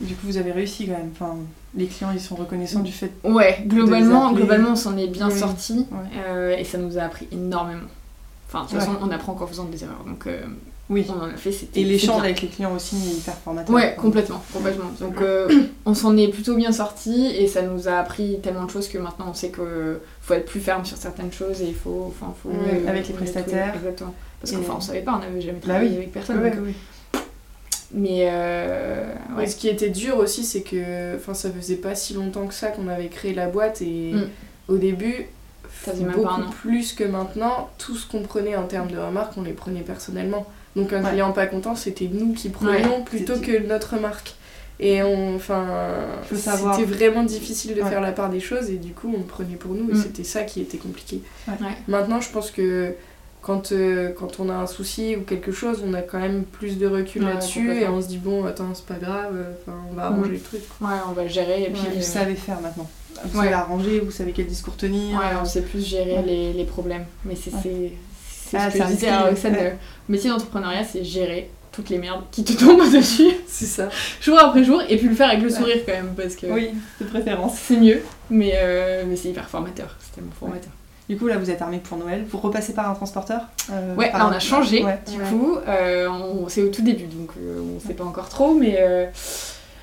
[0.01, 1.11] Du coup, vous avez réussi quand même.
[1.13, 1.37] Enfin,
[1.75, 3.11] les clients, ils sont reconnaissants du fait.
[3.25, 5.39] Ouais, globalement, globalement on s'en est bien Oui.
[5.39, 6.61] sorti Ouais.
[6.61, 7.83] et ça nous a appris énormément.
[8.49, 8.85] Enfin, de toute Ouais.
[8.85, 10.41] façon, on apprend en faisant des erreurs, donc euh,
[10.91, 11.07] Oui.
[11.09, 11.81] on en a fait, c'était.
[11.81, 13.75] Et l'échange avec les clients aussi est hyper formateur.
[13.75, 14.91] Ouais, complètement, complètement.
[15.01, 15.49] Donc euh,
[15.87, 18.99] on s'en est plutôt bien sorti et ça nous a appris tellement de choses que
[18.99, 22.35] maintenant on sait que faut être plus ferme sur certaines choses et il faut, enfin,
[22.43, 23.75] faut Ouais, avec les prestataires.
[23.77, 24.15] Exactement.
[24.41, 25.97] Parce qu'enfin on savait pas, on n'avait jamais Bah travaillé oui.
[25.97, 26.43] avec personne.
[26.43, 26.75] Ouais, donc.
[27.93, 29.47] Mais euh, ouais.
[29.47, 32.69] Ce qui était dur aussi, c'est que enfin, ça faisait pas si longtemps que ça
[32.69, 34.29] qu'on avait créé la boîte et Mm.
[34.69, 35.27] au début,
[36.13, 39.81] beaucoup plus que maintenant, tout ce qu'on prenait en termes de remarques, on les prenait
[39.83, 40.47] personnellement.
[40.77, 41.11] Donc un Ouais.
[41.11, 44.35] client pas content, c'était nous qui prenions plutôt que notre marque.
[44.83, 45.67] Et on, enfin,
[46.23, 46.75] Faut savoir.
[46.75, 47.89] c'était vraiment difficile de Ouais.
[47.91, 50.03] faire la part des choses et du coup on prenait pour nous et Mm.
[50.03, 51.21] c'était ça qui était compliqué.
[51.49, 51.55] Ouais.
[51.87, 52.95] Maintenant, je pense que
[53.43, 56.79] quand, euh, quand on a un souci ou quelque chose, on a quand même plus
[56.79, 59.95] de recul Ouais, là-dessus et on se dit bon, attends, c'est pas grave, euh, on
[59.95, 60.33] va arranger Mm.
[60.33, 60.61] le truc.
[60.81, 61.81] Ouais, on va le gérer et puis.
[61.83, 62.89] puis, vous euh, savez faire maintenant.
[63.25, 63.45] Vous Ouais.
[63.47, 65.19] savez arranger, vous savez quel discours tenir.
[65.19, 66.23] Ouais, on sait plus gérer Ouais.
[66.27, 67.05] les, les problèmes.
[67.27, 67.93] Mais c'est Ouais.
[68.51, 69.77] C'est- Ah, ce que c'est je disais risqué, à Roxane, ouais.
[70.09, 73.89] le métier d'entrepreneuriat, c'est gérer toutes les merdes qui te tombent dessus C'est ça.
[74.21, 76.71] jour après jour et puis le faire avec le sourire quand même parce que Oui,
[77.01, 77.55] de préférence.
[77.57, 80.71] c'est mieux mais, euh, mais c'est hyper formateur c'est tellement formateur
[81.09, 82.25] Du coup, là, vous êtes armés pour Noël.
[82.31, 83.43] Vous repassez par un transporteur
[83.73, 84.99] euh, ouais là on a changé Ouais.
[85.11, 85.29] du Ouais.
[85.29, 88.77] coup euh, on- c'est au tout début donc euh, on sait pas encore trop mais
[88.81, 89.07] euh,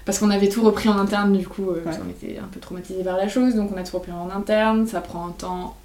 [0.05, 2.59] parce qu'on avait tout repris en interne du coup euh, parce qu'on était un peu
[2.59, 5.76] traumatisé par la chose donc on a tout repris en interne ça prend un temps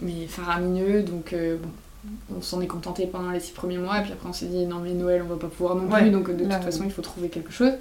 [0.00, 1.68] mais faramineux donc euh, bon
[2.36, 4.66] on s'en est contenté pendant les six premiers mois et puis après on s'est dit
[4.66, 6.80] non mais Noël on va pas pouvoir non plus Ouais, donc de là, toute façon
[6.80, 6.86] oui.
[6.88, 7.72] il faut trouver quelque chose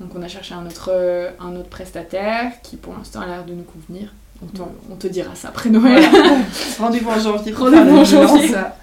[0.00, 3.44] donc on a cherché un autre, euh, un autre prestataire qui pour l'instant a l'air
[3.44, 4.12] de nous convenir
[4.42, 4.68] on te, Ouais.
[4.92, 6.36] on te dira ça après Noël Voilà.
[6.78, 7.52] Rendez-vous en janvier.
[7.52, 8.48] Rendez-vous en janvier.
[8.48, 8.76] Ça.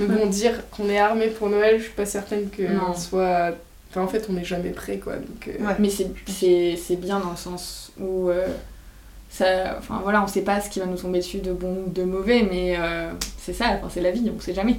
[0.00, 2.88] Mais bon, dire qu'on est armé pour Noël, je suis pas certaine que Non.
[2.90, 3.50] on soit.
[3.90, 5.14] Enfin, en fait, on n'est jamais prêt, quoi.
[5.16, 5.76] Donc, euh, Ouais.
[5.78, 8.28] Mais c'est bien dans le sens où.
[8.30, 8.48] euh,
[9.32, 11.90] ça, enfin voilà, on sait pas ce qui va nous tomber dessus de bon ou
[11.90, 14.76] de mauvais, mais euh, c'est ça, enfin, c'est la vie, on sait jamais.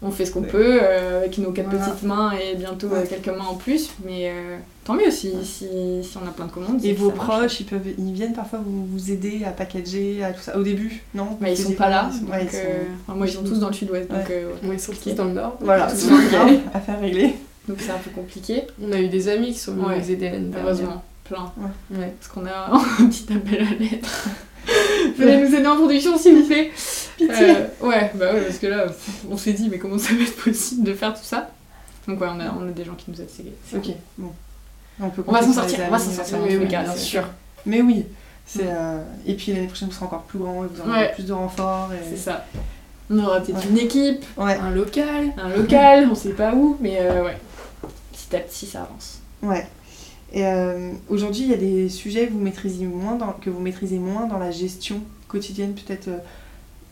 [0.00, 0.46] On fait ce qu'on Ouais.
[0.48, 1.84] peut euh, avec nos quatre Voilà.
[1.86, 3.02] petites mains et bientôt Ouais.
[3.08, 5.66] quelques mains en plus, mais euh, tant mieux si, si,
[6.04, 6.84] si on a plein de commandes.
[6.84, 10.40] Et vos proches, ils, peuvent, ils viennent parfois vous, vous aider à packager, à tout
[10.40, 10.56] ça.
[10.56, 11.36] Au début, non?
[11.40, 12.08] Bah, ils sont pas là.
[12.12, 14.08] ils sont- donc, ouais, ils sont- euh, enfin, moi, ils sont tous dans le sud-ouest,
[14.08, 15.56] donc euh, ils sont tous dans le Nord.
[15.60, 17.34] Voilà, c'est grave, affaire réglée.
[17.66, 18.62] donc c'est un peu compliqué.
[18.80, 20.64] On a eu des amis qui sont venus nous aider l'année dernière.
[20.64, 21.52] Heureusement, plein.
[21.90, 22.12] Ouais.
[22.18, 22.70] Parce qu'on a
[23.00, 24.04] un petit appel à l'aide.
[25.16, 26.70] Venez nous aider en production, s'il vous plaît.
[27.16, 27.50] Pitié.
[27.50, 28.86] Euh, ouais, bah ouais, parce que là,
[29.30, 31.50] on s'est dit, mais comment ça va être possible de faire tout ça?
[32.06, 33.28] Donc ouais, on a, on a des gens qui nous aident.
[33.30, 33.94] c'est- Ok, cool.
[34.18, 34.32] bon.
[35.00, 36.96] On, peut On va s'en sortir, on va s'en sortir euh, Oui, oui, cas, bien
[36.96, 37.22] sûr.
[37.66, 38.04] Mais oui,
[38.46, 41.12] c'est euh, et puis l'année prochaine vous serez encore plus grand et vous aurez Ouais.
[41.14, 41.90] plus de renforts.
[41.92, 42.10] Et...
[42.10, 42.44] C'est ça.
[43.10, 43.70] On aura peut-être Ouais.
[43.70, 45.32] une équipe, Un local.
[45.38, 47.36] un local, on sait pas où, mais euh, ouais.
[48.12, 49.20] Petit à petit, ça avance.
[49.42, 49.66] ouais.
[50.32, 53.60] Et euh, aujourd'hui, il y a des sujets que vous maîtrisez moins dans, que vous
[53.60, 56.18] maîtrisez moins dans la gestion quotidienne, peut-être euh,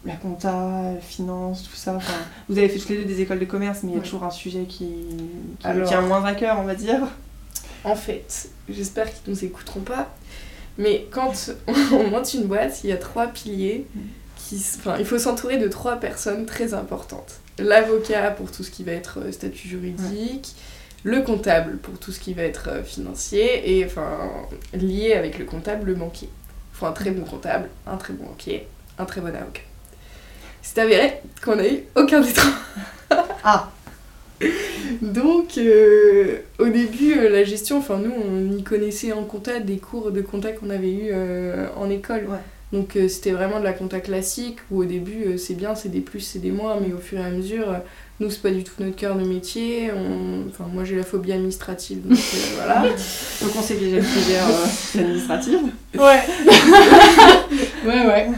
[0.06, 0.52] la compta,
[0.94, 1.94] la finance, tout ça.
[1.96, 2.14] Enfin,
[2.48, 4.04] vous avez fait toutes les deux des écoles de commerce, mais il y a Ouais.
[4.04, 4.86] toujours un sujet qui,
[5.60, 7.00] qui, Alors- a moins à cœur, on va dire.
[7.84, 10.08] En fait, j'espère qu'ils nous écouteront pas.
[10.78, 11.32] Mais quand
[11.92, 13.86] on monte une boîte, il y a trois piliers.
[14.48, 17.40] Qui, s- enfin, il faut s'entourer de trois personnes très importantes.
[17.58, 20.54] L'avocat pour tout ce qui va être euh, statut juridique,
[21.06, 24.18] le comptable pour tout ce qui va être euh, financier, et enfin,
[24.74, 26.28] lié avec le comptable, le banquier.
[26.72, 28.66] Il faut un très bon comptable, un très bon banquier,
[28.98, 29.62] un très bon avocat.
[30.62, 32.50] C'est avéré qu'on a eu aucun des trois.
[33.44, 33.70] Ah,
[35.02, 39.78] Donc, euh, au début, euh, la gestion, enfin, nous, on y connaissait en compta des
[39.78, 42.26] cours de compta qu'on avait eu euh, en école.
[42.28, 42.38] Ouais.
[42.72, 46.18] Donc, c'était vraiment de la compta classique où au début, c'est bien, c'est des plus,
[46.18, 47.76] c'est des moins, mais au fur et à mesure,
[48.20, 49.90] nous, c'est pas du tout notre cœur de métier.
[49.92, 50.48] On...
[50.48, 52.82] Enfin, moi, j'ai la phobie administrative, donc euh, voilà.
[52.82, 55.58] donc on sait que déjà le filière euh, administrative.
[55.94, 56.22] Ouais.
[57.86, 58.28] ouais, ouais.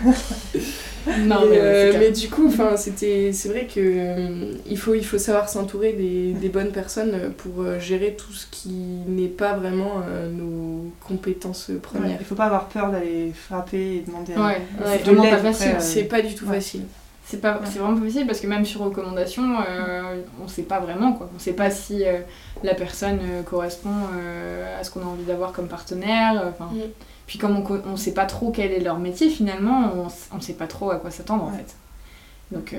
[1.20, 4.92] Non, mais, ouais, euh, mais du coup, enfin, c'était, c'est vrai que euh, il faut,
[4.94, 8.68] il faut savoir s'entourer des, des bonnes personnes pour euh, gérer tout ce qui
[9.06, 12.18] n'est pas vraiment euh, nos compétences Ouais, premières.
[12.20, 14.60] il faut pas avoir peur d'aller frapper et demander à- Ouais,
[15.80, 16.56] c'est pas euh, du tout ouais.
[16.56, 16.82] facile.
[17.30, 20.80] C'est pas, c'est vraiment pas possible parce que même sur recommandation, euh, on sait pas
[20.80, 21.28] vraiment quoi.
[21.36, 22.20] On sait pas si euh,
[22.62, 26.52] la personne euh, correspond euh, à ce qu'on a envie d'avoir comme partenaire.
[26.58, 26.78] Mm.
[27.26, 30.06] Puis comme on, on sait pas trop quel est leur métier finalement, on,
[30.36, 31.76] on sait pas trop à quoi s'attendre en fait.
[32.50, 32.74] Donc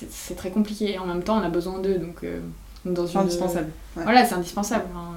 [0.00, 0.92] c'est- très compliqué.
[0.94, 1.98] Et en même temps, on a besoin d'eux.
[1.98, 2.24] Donc,
[2.86, 3.68] dans C'est une- indispensable.
[3.94, 4.04] Ouais.
[4.04, 4.86] Voilà, c'est indispensable.
[4.96, 5.10] hein.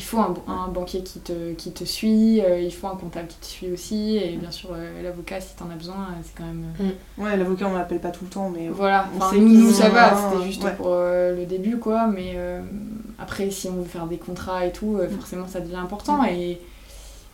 [0.00, 3.28] Il faut un, un banquier qui te, qui te suit, euh, il faut un comptable
[3.28, 6.34] qui te suit aussi, et bien sûr euh, l'avocat si t'en as besoin, euh, c'est
[6.38, 6.64] quand même...
[6.80, 9.70] euh, Ouais, l'avocat on l'appelle pas tout le temps, mais voilà, on enfin, sait nous,
[9.70, 10.72] ça va, c'était juste ouais.
[10.74, 12.62] pour euh, le début, quoi, mais euh,
[13.18, 16.58] après, si on veut faire des contrats et tout, euh, forcément, ça devient important, et,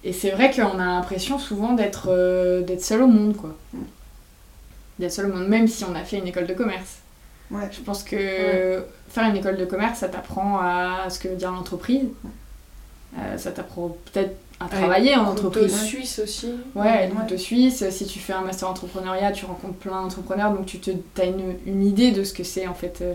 [0.02, 3.54] et c'est vrai qu'on a l'impression souvent d'être euh, d'être seul au monde, quoi.
[3.74, 3.78] Mm.
[4.98, 6.96] D'être seul au monde, même si on a fait une école de commerce.
[7.52, 7.68] ouais.
[7.70, 11.52] Je pense que faire une école de commerce, ça t'apprend à ce que veut dire
[11.52, 12.08] l'entreprise,
[13.18, 15.82] Euh, ça t'apprend peut-être à travailler en Couteau entreprise.
[15.82, 16.50] suisse aussi.
[16.74, 20.66] Ouais, le couteau suisse, si tu fais un master entrepreneuriat, tu rencontres plein d'entrepreneurs, donc
[20.66, 20.90] tu te,
[21.20, 23.14] as une, une idée de ce que c'est en fait euh,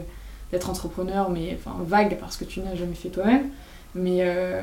[0.52, 3.50] d'être entrepreneur, mais enfin vague parce que tu n'as jamais fait toi-même.
[3.96, 4.62] Mais, euh,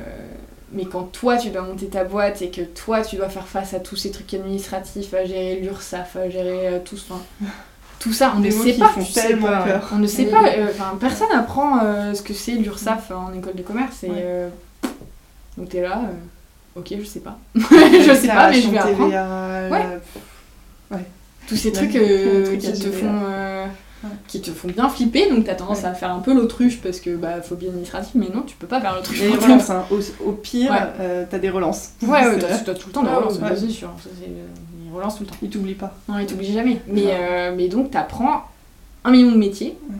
[0.72, 3.74] mais quand toi tu dois monter ta boîte et que toi tu dois faire face
[3.74, 7.20] à tous ces trucs administratifs, à gérer l'URSSAF, à gérer euh, tout, enfin,
[7.98, 8.90] tout ça, on ne Des sait pas.
[8.94, 9.36] tu sais.
[9.92, 10.44] On ne sait pas,
[11.00, 14.48] personne apprend euh, ce que c'est l'URSSAF en école de commerce et Ouais.
[15.58, 18.78] Euh, donc t'es là, euh, ok je sais pas, je sais pas mais je vais
[18.78, 19.12] apprendre.
[21.48, 23.66] tous ces Ouais, trucs plein de euh, trucs à qui te font euh,
[24.04, 24.10] Ouais.
[24.28, 25.86] qui te font bien flipper donc t'as tendance Ouais.
[25.86, 28.80] à faire un peu l'autruche parce que bah phobie administrative mais non tu peux pas
[28.80, 29.84] faire l'autruche hein.
[29.90, 30.78] au, au pire, Ouais.
[31.00, 31.90] euh, t'as des relances.
[32.02, 33.50] ouais ouais t'as tout le temps des Ah, relances ouais.
[33.50, 34.46] ouais, c'est sûr euh,
[34.86, 35.96] ils relancent tout le temps Il t'oublie pas.
[36.08, 37.10] non ils t'oublient jamais mais Ouais.
[37.12, 38.44] euh, mais donc t'apprends
[39.04, 39.96] un million de métiers Ouais.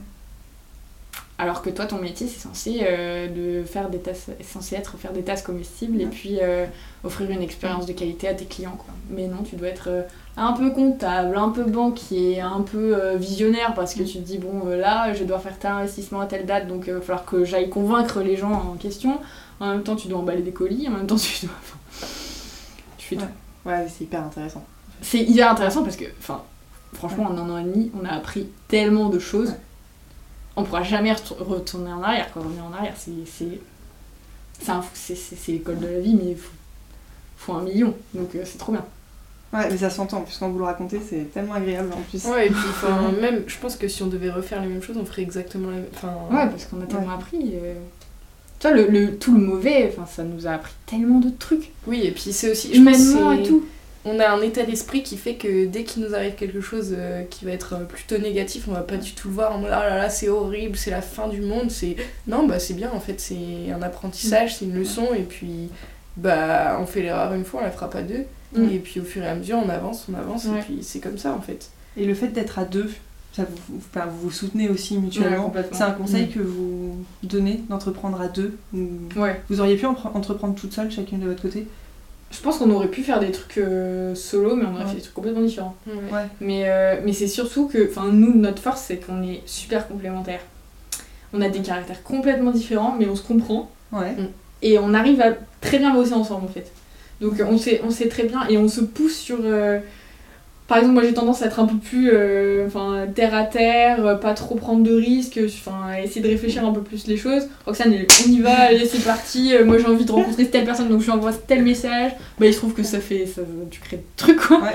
[1.41, 5.13] Alors que toi, ton métier, c'est censé, euh, de faire des tasses, censé être faire
[5.13, 6.67] des tasses comestibles et puis euh,
[7.05, 8.77] offrir une expérience de qualité à tes clients.
[8.77, 8.93] Quoi.
[9.11, 10.03] Mais non, tu dois être euh,
[10.37, 14.67] un peu comptable, un peu banquier, un peu visionnaire parce que tu te dis, bon,
[14.67, 17.71] là, je dois faire tel investissement à telle date, donc il va falloir que j'aille
[17.71, 19.21] convaincre les gens en question.
[19.61, 21.55] En même temps, tu dois emballer des colis, en même temps, tu dois.
[22.99, 23.25] tu fais tout.
[23.65, 24.65] Ouais, c'est hyper intéressant.
[25.03, 26.43] C'est hyper intéressant parce que, enfin,
[26.95, 29.55] franchement, en un an et demi, on a appris tellement de choses.
[30.59, 32.29] On pourra jamais retour- retourner en arrière.
[32.35, 33.11] Quand on revient en arrière, c'est.
[35.53, 36.51] l'école de la vie, mais il faut,
[37.37, 37.95] faut un million.
[38.15, 38.85] Donc euh, c'est trop bien.
[39.53, 42.25] Ouais, mais ça s'entend, puisqu'on vous le racontez, c'est tellement agréable en plus.
[42.27, 44.97] Ouais, et puis enfin, même, je pense que si on devait refaire les mêmes choses,
[44.99, 45.87] on ferait exactement la même.
[45.95, 47.53] Enfin, Ouais, parce qu'on a tellement appris.
[47.55, 47.75] euh.
[48.61, 51.71] Tu vois, le, le- tout le mauvais, enfin, ça nous a appris tellement de trucs.
[51.87, 52.75] Oui, et puis c'est aussi.
[52.75, 53.65] je Humainement et tout.
[54.11, 57.25] On a un état d'esprit qui fait que dès qu'il nous arrive quelque chose euh,
[57.25, 59.71] qui va être euh, plutôt négatif, on va pas du tout le voir en mode
[59.73, 61.71] ah là là c'est horrible, c'est la fin du monde.
[61.71, 61.97] C'est
[62.27, 65.69] non bah c'est bien en fait, c'est un apprentissage, c'est une leçon et puis
[66.17, 68.25] bah on fait l'erreur une fois, on la fera pas deux.
[68.55, 68.69] Mm.
[68.73, 70.59] Et puis au fur et à mesure on avance, on avance Ouais.
[70.59, 71.71] et puis c'est comme ça en fait.
[71.97, 72.91] Et le fait d'être à deux,
[73.35, 75.53] ça vous, vous, enfin, vous vous soutenez aussi mutuellement.
[75.73, 76.31] c'est un conseil Mm.
[76.31, 79.41] que vous donnez d'entreprendre à deux ou- Ouais.
[79.51, 81.67] Vous auriez pu entreprendre toute seule, chacune de votre côté?
[82.31, 84.91] Je pense qu'on aurait pu faire des trucs euh, solo, mais on aurait Ouais.
[84.91, 85.77] fait des trucs complètement différents.
[85.87, 86.27] Ouais.
[86.41, 90.43] Mais, euh, mais c'est surtout que, enfin, nous, notre force, c'est qu'on est super complémentaires.
[91.33, 93.71] On a des caractères complètement différents, mais on se comprend.
[93.93, 94.15] Ouais.
[94.63, 96.71] Et on arrive à très bien bosser ensemble, en fait.
[97.21, 99.39] Donc, on sait, on sait très bien, et on se pousse sur...
[99.43, 99.79] euh,
[100.69, 104.05] Par exemple, moi, j'ai tendance à être un peu plus euh, enfin, terre à terre,
[104.07, 107.49] euh, pas trop prendre de risques, enfin, essayer de réfléchir un peu plus les choses.
[107.65, 109.55] Roxane, on y va, allez, c'est parti.
[109.55, 112.13] euh, moi, j'ai envie de rencontrer telle personne, donc je lui envoie tel message.
[112.39, 113.25] Bah, il se trouve que ça fait...
[113.27, 113.41] Ça,
[113.71, 114.59] tu crées des trucs, quoi.
[114.61, 114.75] Ouais.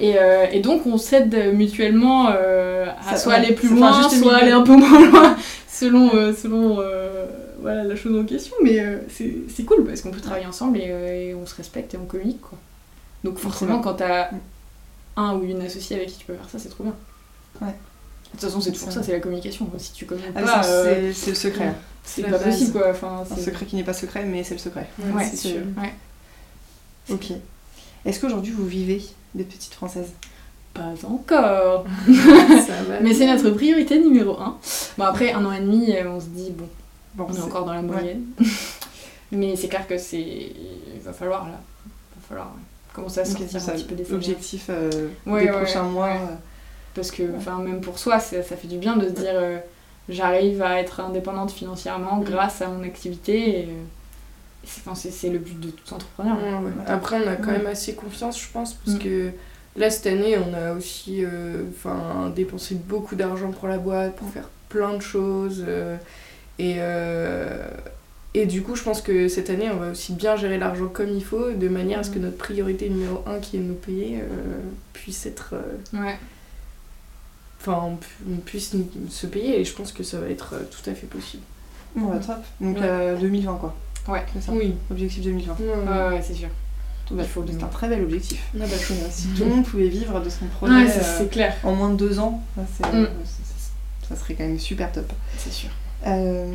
[0.00, 3.92] Et, euh, et donc on s'aide mutuellement euh, à Ça- soit ouais, aller plus loin,
[4.02, 5.36] juste soit aller un peu moins loin,
[5.68, 6.80] selon, euh, selon
[7.60, 8.54] voilà, la chose en question.
[8.64, 12.06] Mais c'est cool parce qu'on peut travailler ensemble et, et on se respecte et on
[12.06, 12.40] communique.
[12.40, 12.58] Quoi.
[13.24, 14.38] Donc forcément, quand t'as Mm.
[15.20, 16.94] Un ou une associée avec qui tu peux faire ça, c'est trop bien.
[17.60, 17.68] Ouais.
[17.68, 19.00] De toute façon, c'est toujours Ça.
[19.00, 19.68] ça, c'est la communication.
[19.78, 21.74] Si tu communiques Ah, pas, euh, c'est le secret.
[22.04, 22.44] c'est pas base.
[22.44, 22.90] possible quoi.
[22.90, 24.88] Enfin, Un secret qui n'est pas secret, mais c'est le secret.
[24.98, 25.60] Ouais, c'est c'est- sûr.
[25.76, 25.92] Ouais.
[27.10, 27.32] Ok.
[28.04, 29.02] Est-ce qu'aujourd'hui vous vivez
[29.34, 30.10] des petites françaises?
[30.72, 31.84] Pas encore.
[32.06, 33.00] ça va.
[33.00, 34.56] Mais c'est notre priorité numéro un.
[34.96, 36.68] Bon après un an et demi, euh, on se dit bon.
[37.16, 38.22] Bon, On est c'est- encore dans la moyenne.
[39.32, 40.20] Mais c'est clair que c'est.
[40.20, 41.60] Il va falloir là.
[41.86, 42.52] Il va falloir
[42.96, 44.12] à Ok, sortir un ça, petit peu des.
[44.12, 44.90] Objectif euh,
[45.26, 46.06] Ouais, des ouais, prochains ouais, mois.
[46.08, 46.16] ouais.
[46.16, 46.34] euh,
[46.94, 49.58] Parce que, enfin, même pour soi, ça, ça fait du bien de se dire euh,
[50.08, 52.24] j'arrive à être indépendante financièrement Mm.
[52.24, 53.60] grâce à mon activité.
[53.60, 53.84] Et, euh,
[54.64, 56.36] c'est, enfin, c'est, c'est le but de tout entrepreneur.
[56.36, 56.72] Ouais, ouais.
[56.86, 59.00] Après, on a quand même assez confiance, je pense, parce Mm.
[59.00, 59.30] que
[59.76, 64.28] là, cette année, on a aussi euh, enfin, dépensé beaucoup d'argent pour la boîte, pour
[64.30, 65.64] faire plein de choses.
[65.66, 65.96] euh,
[66.58, 67.66] et, euh,
[68.34, 71.08] et du coup, je pense que cette année, on va aussi bien gérer l'argent comme
[71.10, 73.74] il faut, de manière à ce que notre priorité numéro un, qui est de nous
[73.74, 74.58] payer, euh,
[74.92, 75.54] puisse être.
[75.54, 76.16] euh, Ouais.
[77.60, 80.54] Enfin, on, pu- on puisse nous- se payer, et je pense que ça va être
[80.54, 81.42] euh, tout à fait possible.
[81.94, 82.36] Bon, bah, top.
[82.60, 82.82] Donc Ouais.
[82.84, 83.74] euh, 2020 quoi.
[84.08, 84.24] Ouais.
[84.32, 84.52] C'est ça.
[84.52, 84.74] Oui.
[84.90, 85.56] Objectif 2020.
[85.60, 86.22] Ouais, ouais.
[86.22, 86.48] C'est sûr.
[87.12, 88.40] C'est un très bel objectif.
[88.54, 88.66] Ah bah,
[89.10, 91.56] Si tout le monde pouvait vivre de son projet Ouais, euh, clair.
[91.64, 92.40] en moins de deux ans,
[92.80, 93.08] ça, Mm.
[94.08, 95.12] ça serait quand même super top.
[95.36, 95.70] C'est sûr.
[96.06, 96.54] Euh,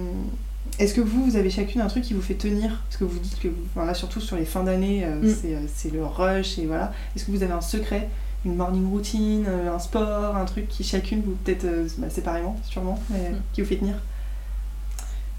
[0.77, 2.81] Est-ce que vous, vous avez chacune un truc qui vous fait tenir?
[2.87, 5.35] Parce que vous dites que, vous, enfin, là surtout sur les fins d'année, euh, Mm.
[5.41, 6.91] c'est, euh, c'est le rush et voilà.
[7.15, 8.09] Est-ce que vous avez un secret,
[8.45, 11.65] une morning routine, euh, un sport, un truc qui chacune, vous peut-être
[11.97, 13.41] bah, séparément sûrement, mais Mm.
[13.53, 13.95] qui vous fait tenir?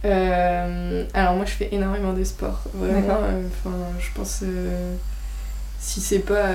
[0.05, 3.19] Euh, alors moi je fais énormément de sport, vraiment.
[3.23, 4.95] Euh, Enfin, je pense euh,
[5.81, 6.49] si c'est pas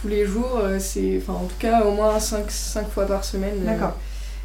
[0.00, 2.48] tous les jours, c'est enfin en tout cas au moins 5,
[2.88, 3.64] fois par semaine.
[3.64, 3.96] D'accord.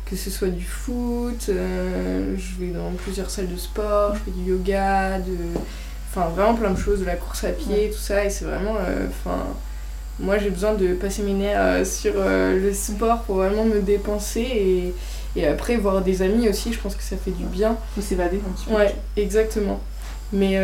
[0.06, 4.32] Que ce soit du foot, euh, je vais dans plusieurs salles de sport, je fais
[4.32, 5.36] du yoga, de
[6.10, 8.76] enfin vraiment plein de choses, de la course à pied, tout ça et c'est vraiment
[8.88, 9.08] euh,
[10.20, 14.42] moi j'ai besoin de passer mes nerfs euh, sur le sport pour vraiment me dépenser
[14.42, 14.94] et,
[15.36, 17.78] et après voir des amis aussi, je pense que ça fait du bien.
[17.96, 18.76] Faut s'évader un petit peu.
[18.76, 19.80] Ouais, exactement.
[20.32, 20.60] Mais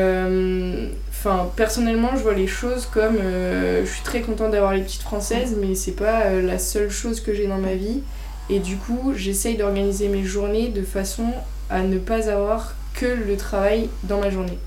[1.10, 5.56] enfin, personnellement, je vois les choses comme je suis très contente d'avoir les petites françaises,
[5.60, 8.02] mais c'est pas la seule chose que j'ai dans ma vie.
[8.50, 11.26] Et du coup, j'essaye d'organiser mes journées de façon
[11.70, 14.58] à ne pas avoir que le travail dans ma journée.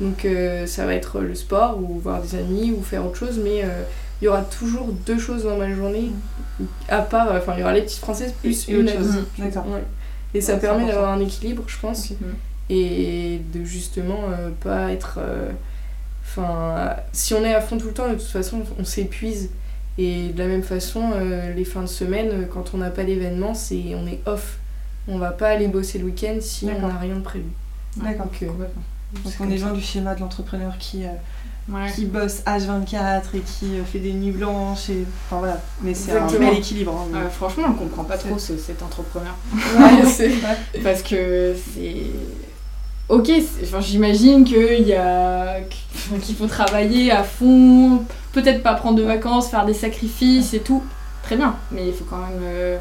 [0.00, 3.40] Donc euh, ça va être le sport ou voir des amis ou faire autre chose,
[3.42, 3.82] mais euh,
[4.20, 6.10] il y aura toujours deux choses dans ma journée,
[6.88, 9.16] à part, enfin il y aura les petites françaises plus Et une autre chose.
[9.38, 9.84] Ouais.
[10.34, 12.16] Et ça Ouais, permet d'avoir un équilibre, je pense Ok.
[12.70, 15.50] et de justement euh, pas être euh,
[16.24, 19.50] enfin si on est à fond tout le temps de toute façon on s'épuise
[20.02, 23.04] et de la même façon euh, les fins de semaine euh, quand on n'a pas
[23.04, 24.58] d'événement c'est on est off
[25.08, 27.46] on va pas aller bosser le week-end si on n'a rien de prévu.
[27.96, 28.26] D'accord.
[28.26, 31.08] Donc, euh, Donc c'est on est loin du schéma de l'entrepreneur qui, euh,
[31.68, 31.90] Ouais.
[31.94, 34.90] qui bosse H24 et qui euh, fait des nuits blanches.
[34.90, 35.04] Et...
[35.26, 35.60] Enfin voilà.
[35.82, 36.92] Mais c'est un bel équilibre.
[36.96, 39.34] hein, mais- Euh, franchement, on comprend pas trop ce- cet entrepreneur.
[39.54, 40.32] Ouais, c'est-
[40.82, 41.96] Parce que c'est.
[43.10, 43.28] Ok,
[43.64, 45.56] enfin, j'imagine qu'il y a...
[46.22, 50.82] qu'il faut travailler à fond, peut-être pas prendre de vacances, faire des sacrifices et tout.
[51.24, 52.78] Très bien, mais il faut quand même euh,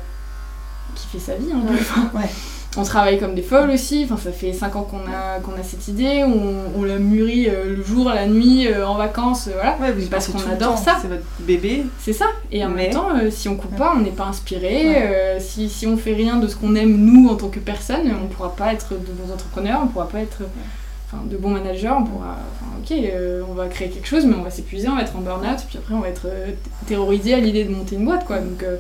[0.96, 1.50] kiffer sa vie.
[1.52, 2.30] Enfin, Ouais.
[2.78, 5.64] On travaille comme des folles aussi, enfin, ça fait 5 ans qu'on a, qu'on a
[5.64, 9.54] cette idée, on, on l'a mûri euh, le jour, la nuit, euh, en vacances, euh,
[9.56, 9.76] voilà.
[9.82, 10.78] Ouais, vous y Parce qu'on adore temps.
[10.78, 10.98] ça.
[11.02, 11.86] C'est votre bébé.
[12.00, 12.26] C'est ça.
[12.52, 14.86] Et en Mais- même temps, si on coupe pas, on n'est pas inspiré.
[14.88, 15.38] Ouais.
[15.40, 18.28] si, si on fait rien de ce qu'on aime nous en tant que personne, on
[18.28, 20.44] pourra pas être de bons entrepreneurs, on pourra pas être
[21.12, 21.90] enfin, de bons managers.
[21.90, 24.96] On pourra, enfin, ok, euh, on va créer quelque chose, mais on va s'épuiser, on
[24.96, 26.52] va être en burn-out, puis après on va être euh,
[26.86, 28.38] terrorisé à l'idée de monter une boîte, quoi.
[28.38, 28.78] Donc euh,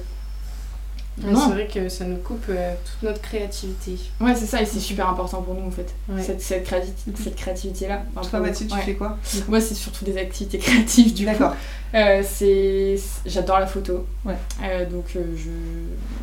[1.23, 3.97] Ouais, c'est vrai que ça nous coupe euh, toute notre créativité.
[4.21, 5.93] ouais, c'est ça, et c'est super important pour nous en fait.
[6.07, 6.21] Ouais.
[6.23, 8.03] Cette, cette, créati- cette créativité-là.
[8.15, 8.81] Enfin, Toi Mathilde, tu ouais.
[8.83, 9.17] fais quoi
[9.47, 11.31] Moi, c'est surtout des activités créatives du coup.
[11.31, 11.55] D'accord.
[11.95, 12.95] Euh, c'est
[13.25, 14.35] j'adore la photo Ouais.
[14.63, 15.49] Euh, donc euh, je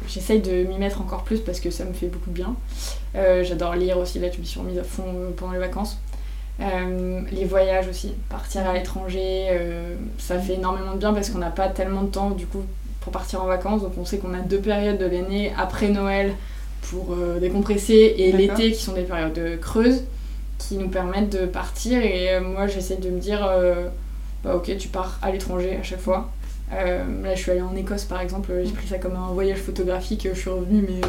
[0.08, 2.54] j'essaye de m'y mettre encore plus parce que ça me fait beaucoup de bien
[3.42, 5.02] j'adore lire aussi là je me suis remise à fond
[5.36, 5.98] pendant les vacances
[6.60, 11.38] Euh, les voyages aussi partir à l'étranger euh, ça fait énormément de bien parce qu'on
[11.38, 12.62] n'a pas tellement de temps du coup
[13.06, 13.82] pour partir en vacances.
[13.82, 16.34] Donc on sait qu'on a deux périodes de l'année après Noël
[16.90, 20.02] pour euh, décompresser et l'été qui sont des périodes creuses
[20.58, 22.02] qui nous permettent de partir.
[22.02, 23.86] Et euh, moi j'essaie de me dire euh,
[24.42, 26.32] bah ok tu pars à l'étranger à chaque fois.
[26.72, 28.52] Là je suis allée en Écosse par exemple.
[28.64, 30.26] J'ai pris ça comme un voyage photographique.
[30.34, 31.00] Je suis revenue mais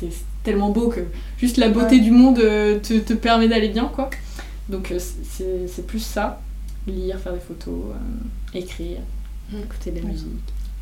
[0.00, 0.12] c'était
[0.42, 1.02] tellement beau que
[1.38, 2.00] juste la beauté Ouais.
[2.02, 4.10] du monde te, te permet d'aller bien quoi.
[4.68, 6.40] Donc c'est plus ça.
[6.88, 7.94] Lire faire des photos
[8.52, 8.98] écrire
[9.50, 9.60] Mm.
[9.62, 10.28] écouter de la musique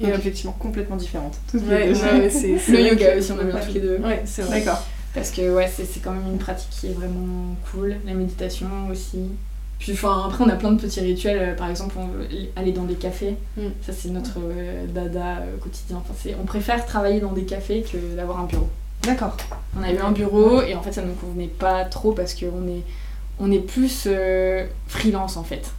[0.01, 1.39] Et, effectivement, complètement différentes.
[1.51, 4.23] Toutes Ouais, ouais, c'est- c'est le yoga aussi on aime bien tous les deux Ouais,
[4.27, 4.61] c'est vrai.
[4.61, 4.83] D'accord.
[5.15, 7.97] Parce que ouais, c'est c'est quand même une pratique qui est vraiment cool.
[8.07, 9.21] La méditation aussi.
[9.79, 11.39] Puis enfin, après, on a plein de petits rituels.
[11.41, 12.27] euh, Par exemple, on veut
[12.57, 13.37] aller dans des cafés.
[13.57, 13.63] Mm.
[13.87, 15.97] Ça, c'est notre euh, dada euh, quotidien.
[15.99, 18.69] Enfin, c'est- on préfère travailler dans des cafés que d'avoir un bureau.
[19.03, 19.37] D'accord.
[19.79, 22.35] On a eu un bureau et en fait, ça ne nous convenait pas trop parce
[22.35, 22.83] qu'on est,
[23.39, 25.71] on est plus euh, freelance en fait.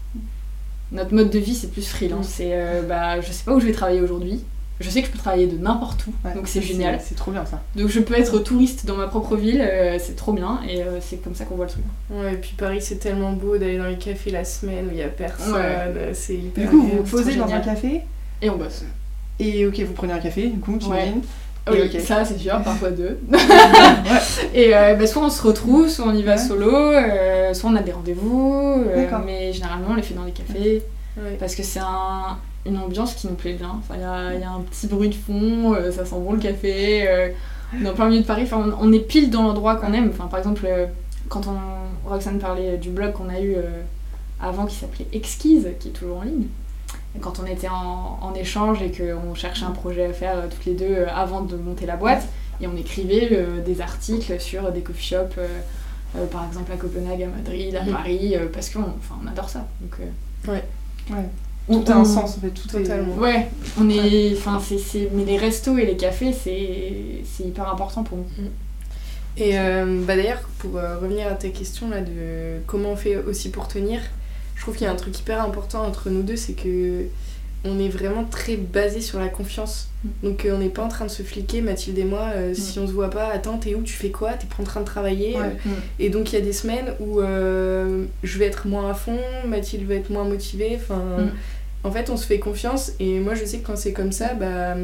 [0.91, 2.27] Notre mode de vie, c'est plus freelance.
[2.27, 2.31] Mm.
[2.33, 4.43] C'est euh, bah, je sais pas où je vais travailler aujourd'hui.
[4.79, 6.99] Je sais que je peux travailler de n'importe où, Ouais, donc c'est génial.
[7.03, 7.63] C'est trop bien ça.
[7.75, 10.99] Donc je peux être touriste dans ma propre ville, euh, c'est trop bien et euh,
[11.01, 11.83] c'est comme ça qu'on voit le truc.
[12.11, 14.97] Ouais, et puis Paris, c'est tellement beau d'aller dans les cafés la semaine où il
[14.97, 15.55] y a personne.
[15.55, 16.11] Ouais.
[16.13, 18.01] C'est hyper Du coup, vous posez dans un café
[18.39, 18.83] Et on bosse.
[19.39, 21.21] et ok, vous prenez un café, du coup, j'imagine.
[21.71, 22.01] Oui, ok.
[22.01, 23.19] ça c'est sûr, parfois deux.
[24.53, 26.37] Et euh, bah, soit on se retrouve, soit on y va Ouais.
[26.37, 30.31] solo, euh, soit on a des rendez-vous, euh, mais généralement on les fait dans les
[30.31, 30.83] cafés
[31.17, 31.35] Ouais.
[31.39, 33.71] parce que c'est un- une ambiance qui nous plaît bien.
[33.79, 36.33] Enfin, il y a, il y a un petit bruit de fond, ça sent bon
[36.33, 37.07] le café,
[37.73, 39.93] on est en plein milieu de Paris, enfin, on, on est pile dans l'endroit qu'on
[39.93, 40.09] aime.
[40.13, 40.67] Enfin, par exemple,
[41.29, 43.55] quand on, Roxane parlait du blog qu'on a eu
[44.41, 46.47] avant qui s'appelait Exquise, qui est toujours en ligne.
[47.15, 50.47] Et quand on était en, en échange et qu'on cherchait un projet à faire euh,
[50.49, 52.27] toutes les deux euh, avant de monter la boîte,
[52.61, 55.47] et on écrivait euh, des articles sur des coffee shops, euh,
[56.15, 57.91] euh, par exemple à Copenhague, à Madrid, à Mhm.
[57.91, 59.67] Paris, euh, parce qu'on enfin, on adore ça.
[59.81, 60.63] Donc, euh, Ouais.
[61.69, 62.49] on- Tout a un on- sens en fait.
[62.51, 63.15] Tout Totalement.
[63.15, 63.19] Est...
[63.19, 63.47] Ouais,
[63.79, 64.33] on est.
[64.37, 68.25] Enfin, c'est, c'est- Mais les restos et les cafés, c'est, c'est hyper important pour nous.
[69.37, 73.17] Et euh, bah d'ailleurs, pour euh, revenir à ta question là de comment on fait
[73.17, 74.01] aussi pour tenir,
[74.57, 77.05] je trouve qu'il y a un truc hyper important entre nous deux, c'est que
[77.65, 79.89] on est vraiment très basé sur la confiance.
[80.03, 80.09] Mm.
[80.23, 82.77] Donc euh, on n'est pas en train de se fliquer, Mathilde et moi, euh, si
[82.79, 84.85] on se voit pas, attends, t'es où, tu fais quoi, t'es pas en train de
[84.85, 85.35] travailler.
[85.35, 85.57] Ouais.
[85.67, 89.17] euh, Et donc il y a des semaines où je vais être moins à fond,
[89.47, 90.73] Mathilde va être moins motivée.
[90.81, 91.31] Enfin, Mm.
[91.87, 92.91] en fait, on se fait confiance.
[92.99, 94.75] Et moi, je sais que quand c'est comme ça, bah,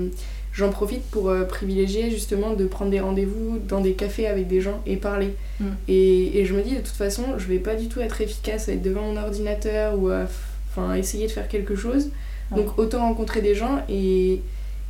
[0.54, 4.62] j'en profite pour euh, privilégier justement de prendre des rendez-vous dans des cafés avec des
[4.62, 5.34] gens et parler.
[5.60, 5.66] Mm.
[5.88, 8.70] Et, et je me dis de toute façon, je vais pas du tout être efficace
[8.70, 10.26] à être devant mon ordinateur ou à
[10.70, 12.10] enfin, essayer de faire quelque chose.
[12.52, 12.58] Ouais.
[12.64, 14.42] Donc autant rencontrer des gens et,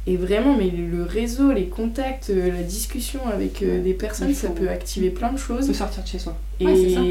[0.06, 4.50] et vraiment, mais le réseau, les contacts, euh, la discussion avec euh, des personnes, ça
[4.50, 5.68] peut activer plein de choses.
[5.68, 6.36] De sortir de chez soi.
[6.60, 7.02] Et, Ouais, ça,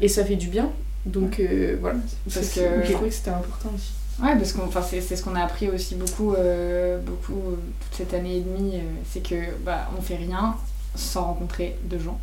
[0.00, 0.70] et ça fait du bien.
[1.06, 1.98] Donc euh, voilà.
[2.32, 3.92] Parce que- je trouvais que c'était important aussi.
[4.22, 7.94] Ouais, parce que enfin, c'est, ce qu'on a appris aussi beaucoup, euh, beaucoup euh, toute
[7.96, 10.56] cette année et demie, euh, c'est que bah, on fait rien
[10.94, 12.20] sans rencontrer de gens.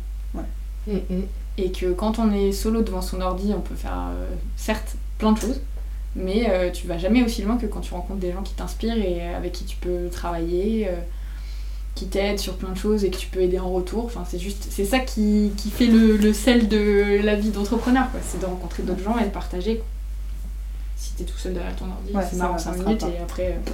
[1.56, 4.26] Et que quand on est solo devant son ordi, on peut faire euh,
[4.56, 5.60] certes plein de choses,
[6.14, 9.34] mais tu vas jamais aussi loin que quand tu rencontres des gens qui t'inspirent et
[9.34, 10.88] avec qui tu peux travailler,
[11.96, 14.04] qui t'aident sur plein de choses et que tu peux aider en retour.
[14.06, 18.10] Enfin, c'est juste, c'est ça qui, qui fait le, le sel de la vie d'entrepreneur,
[18.12, 18.20] quoi.
[18.22, 19.76] C'est de rencontrer d'autres gens et de partager.
[19.78, 19.86] quoi.
[20.98, 22.84] Si t'es tout seul derrière ton ordi, Ouais, c'est ça marrant va, ça 5 sera
[22.86, 23.08] minutes pas.
[23.08, 23.46] et après.
[23.66, 23.70] euh,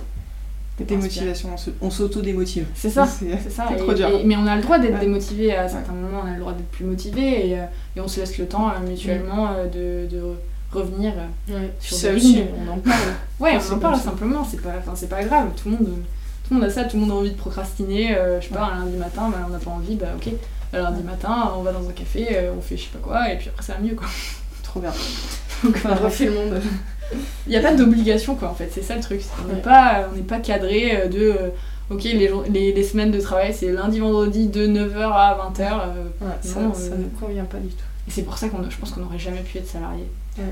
[0.84, 1.50] Démotivation,
[1.80, 2.66] on s'auto-démotive.
[2.74, 3.66] C'est ça, C'est ça.
[3.68, 4.08] c'est Et- trop dur.
[4.08, 5.00] et- mais on a le droit d'être Ouais.
[5.00, 7.64] démotivé à certains moments, on a le droit d'être plus motivé et, euh,
[7.96, 10.20] et on se laisse le temps euh, mutuellement euh, de, de
[10.72, 11.12] revenir
[11.48, 11.72] Ouais.
[11.78, 12.98] sur ça aussi, on en parle.
[13.38, 16.54] Ouais, on en parle simplement, c'est pas, enfin, c'est pas grave, tout le, monde, tout
[16.54, 18.64] le monde a ça, tout le monde a envie de procrastiner, euh, je sais pas,
[18.74, 20.32] un lundi matin, bah, on n'a pas envie, bah ok,
[20.72, 23.32] un lundi matin, on va dans un café, euh, on fait je sais pas quoi,
[23.32, 24.08] et puis après ça va mieux quoi.
[24.64, 24.90] Trop bien.
[25.62, 26.60] Donc On refait le monde.
[27.46, 29.60] Il n'y a pas d'obligation quoi en fait, c'est ça le truc, on n'est Ouais.
[29.60, 31.48] pas, on n'est pas cadré euh, de, euh,
[31.90, 35.60] ok, les, jours- les, les semaines de travail c'est lundi, vendredi de 9h à 20h,
[35.60, 37.84] euh, Ouais, ça, Non, ça euh, ne convient pas du tout.
[38.08, 40.04] et c'est pour ça qu'on je pense qu'on n'aurait jamais pu être salarié.
[40.38, 40.44] Ouais.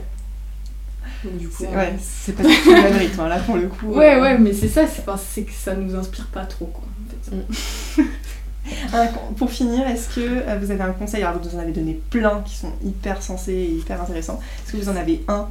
[1.24, 3.38] Donc du coup, C'est euh, ouais, c'est pas du tout le même rythme, hein, là
[3.40, 3.86] pour le coup.
[3.88, 6.84] Ouais, euh, ouais, mais c'est ça, c'est, que ça nous inspire pas trop, quoi.
[6.84, 8.02] En fait.
[8.92, 11.24] Un con- pour finir, est-ce que euh, vous avez un conseil?
[11.24, 14.38] Alors, vous en avez donné plein qui sont hyper sensés et hyper intéressants.
[14.64, 15.48] Est-ce que vous en avez un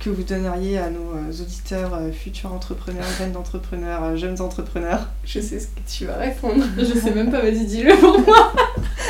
[0.00, 5.08] que vous donneriez à nos euh, auditeurs, euh, futurs entrepreneurs, jeunes entrepreneurs, euh, jeunes entrepreneurs
[5.24, 6.64] Je sais ce que tu vas répondre.
[6.78, 8.52] Je sais même pas, vas-y, dis-le pour moi.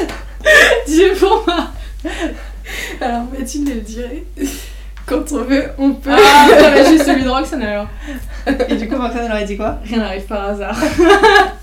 [0.87, 1.69] dis-le pour moi.
[3.01, 4.25] Alors Mathilde elle dirait
[5.07, 6.11] quand on veut, on peut.
[6.13, 7.87] Ah, juste celui de Roxane alors.
[8.69, 9.79] Et du coup, Roxane, elle aurait dit quoi?
[9.85, 10.77] Rien n'arrive par hasard.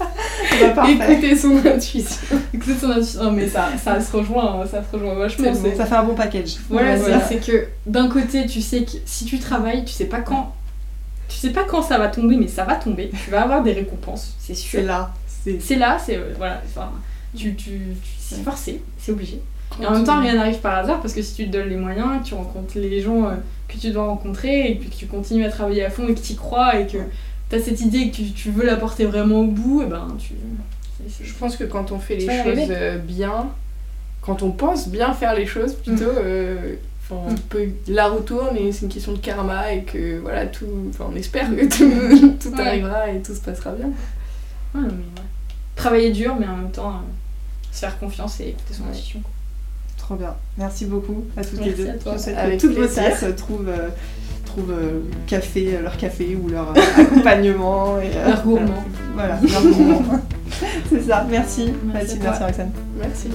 [0.76, 0.84] Bah.
[0.90, 2.38] Écoutez son intuition.
[2.54, 3.24] Écoutez son intuition.
[3.24, 5.52] Non, mais ça, ça se rejoint, hein, ça se rejoint vachement.
[5.52, 6.56] Bon, ça fait un bon package.
[6.70, 7.22] Voilà, Voilà.
[7.22, 10.54] c'est que d'un côté, tu sais que si tu travailles, tu sais pas quand.
[11.28, 13.10] Tu sais pas quand ça va tomber, mais ça va tomber.
[13.24, 14.80] Tu vas avoir des récompenses, c'est sûr.
[14.80, 15.12] C'est là.
[15.44, 16.18] C'est C'est là, c'est.
[16.18, 16.92] euh, voilà, enfin,
[17.36, 17.72] tu, tu,
[18.02, 19.42] tu- c'est forcé, c'est obligé.
[19.82, 21.76] Et en même temps, rien n'arrive par hasard parce que si tu te donnes les
[21.76, 23.32] moyens, que tu rencontres les gens euh,
[23.68, 26.20] que tu dois rencontrer et puis que tu continues à travailler à fond et que
[26.20, 27.00] tu y crois et que
[27.56, 30.08] tu as cette idée que tu, tu veux la porter vraiment au bout, et ben
[30.20, 30.34] tu.
[31.22, 33.48] Je pense que quand on fait les choses euh, bien,
[34.22, 37.40] quand on pense bien faire les choses, plutôt, euh, enfin, on Mm.
[37.50, 41.08] peut, la roue tourne et c'est une question de karma et que voilà, tout, enfin,
[41.12, 42.62] on espère que tout, tout Ouais.
[42.68, 43.88] arrivera et tout se passera bien.
[43.88, 45.28] Ouais, non, mais ouais.
[45.76, 49.20] Travailler dur, mais en même temps, euh, se faire confiance et écouter son intuition.
[49.20, 49.32] quoi.
[49.98, 50.34] trop bien.
[50.58, 51.90] Merci beaucoup à toutes les Merci deux.
[51.90, 52.14] à toi.
[52.18, 53.90] Je souhaite Avec que toutes vos tasses trouvent, euh,
[54.54, 58.00] trouvent euh, café, euh, leur café ou leur euh, accompagnement.
[58.00, 58.84] Et, euh, Leur gourmand.
[59.14, 60.20] Voilà, leur gourmand.
[60.90, 61.26] C'est ça.
[61.30, 61.74] Merci.
[61.84, 62.48] Merci merci toi.
[62.48, 62.72] Roxane.
[63.00, 63.30] Merci.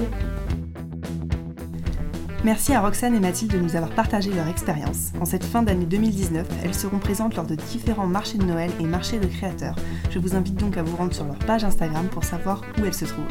[2.45, 5.13] Merci à Roxane et Mathilde de nous avoir partagé leur expérience.
[5.21, 8.85] En cette fin d'année 2019, elles seront présentes lors de différents marchés de Noël et
[8.85, 9.75] marchés de créateurs.
[10.11, 12.95] Je vous invite donc à vous rendre sur leur page Instagram pour savoir où elles
[12.95, 13.27] se trouvent.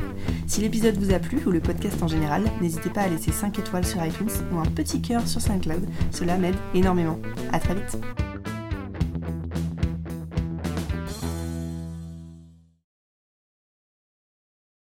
[0.46, 3.58] Si l'épisode vous a plu ou le podcast en général, n'hésitez pas à laisser 5
[3.58, 7.18] étoiles sur iTunes ou un petit cœur sur SoundCloud, cela m'aide énormément.
[7.54, 7.98] À très vite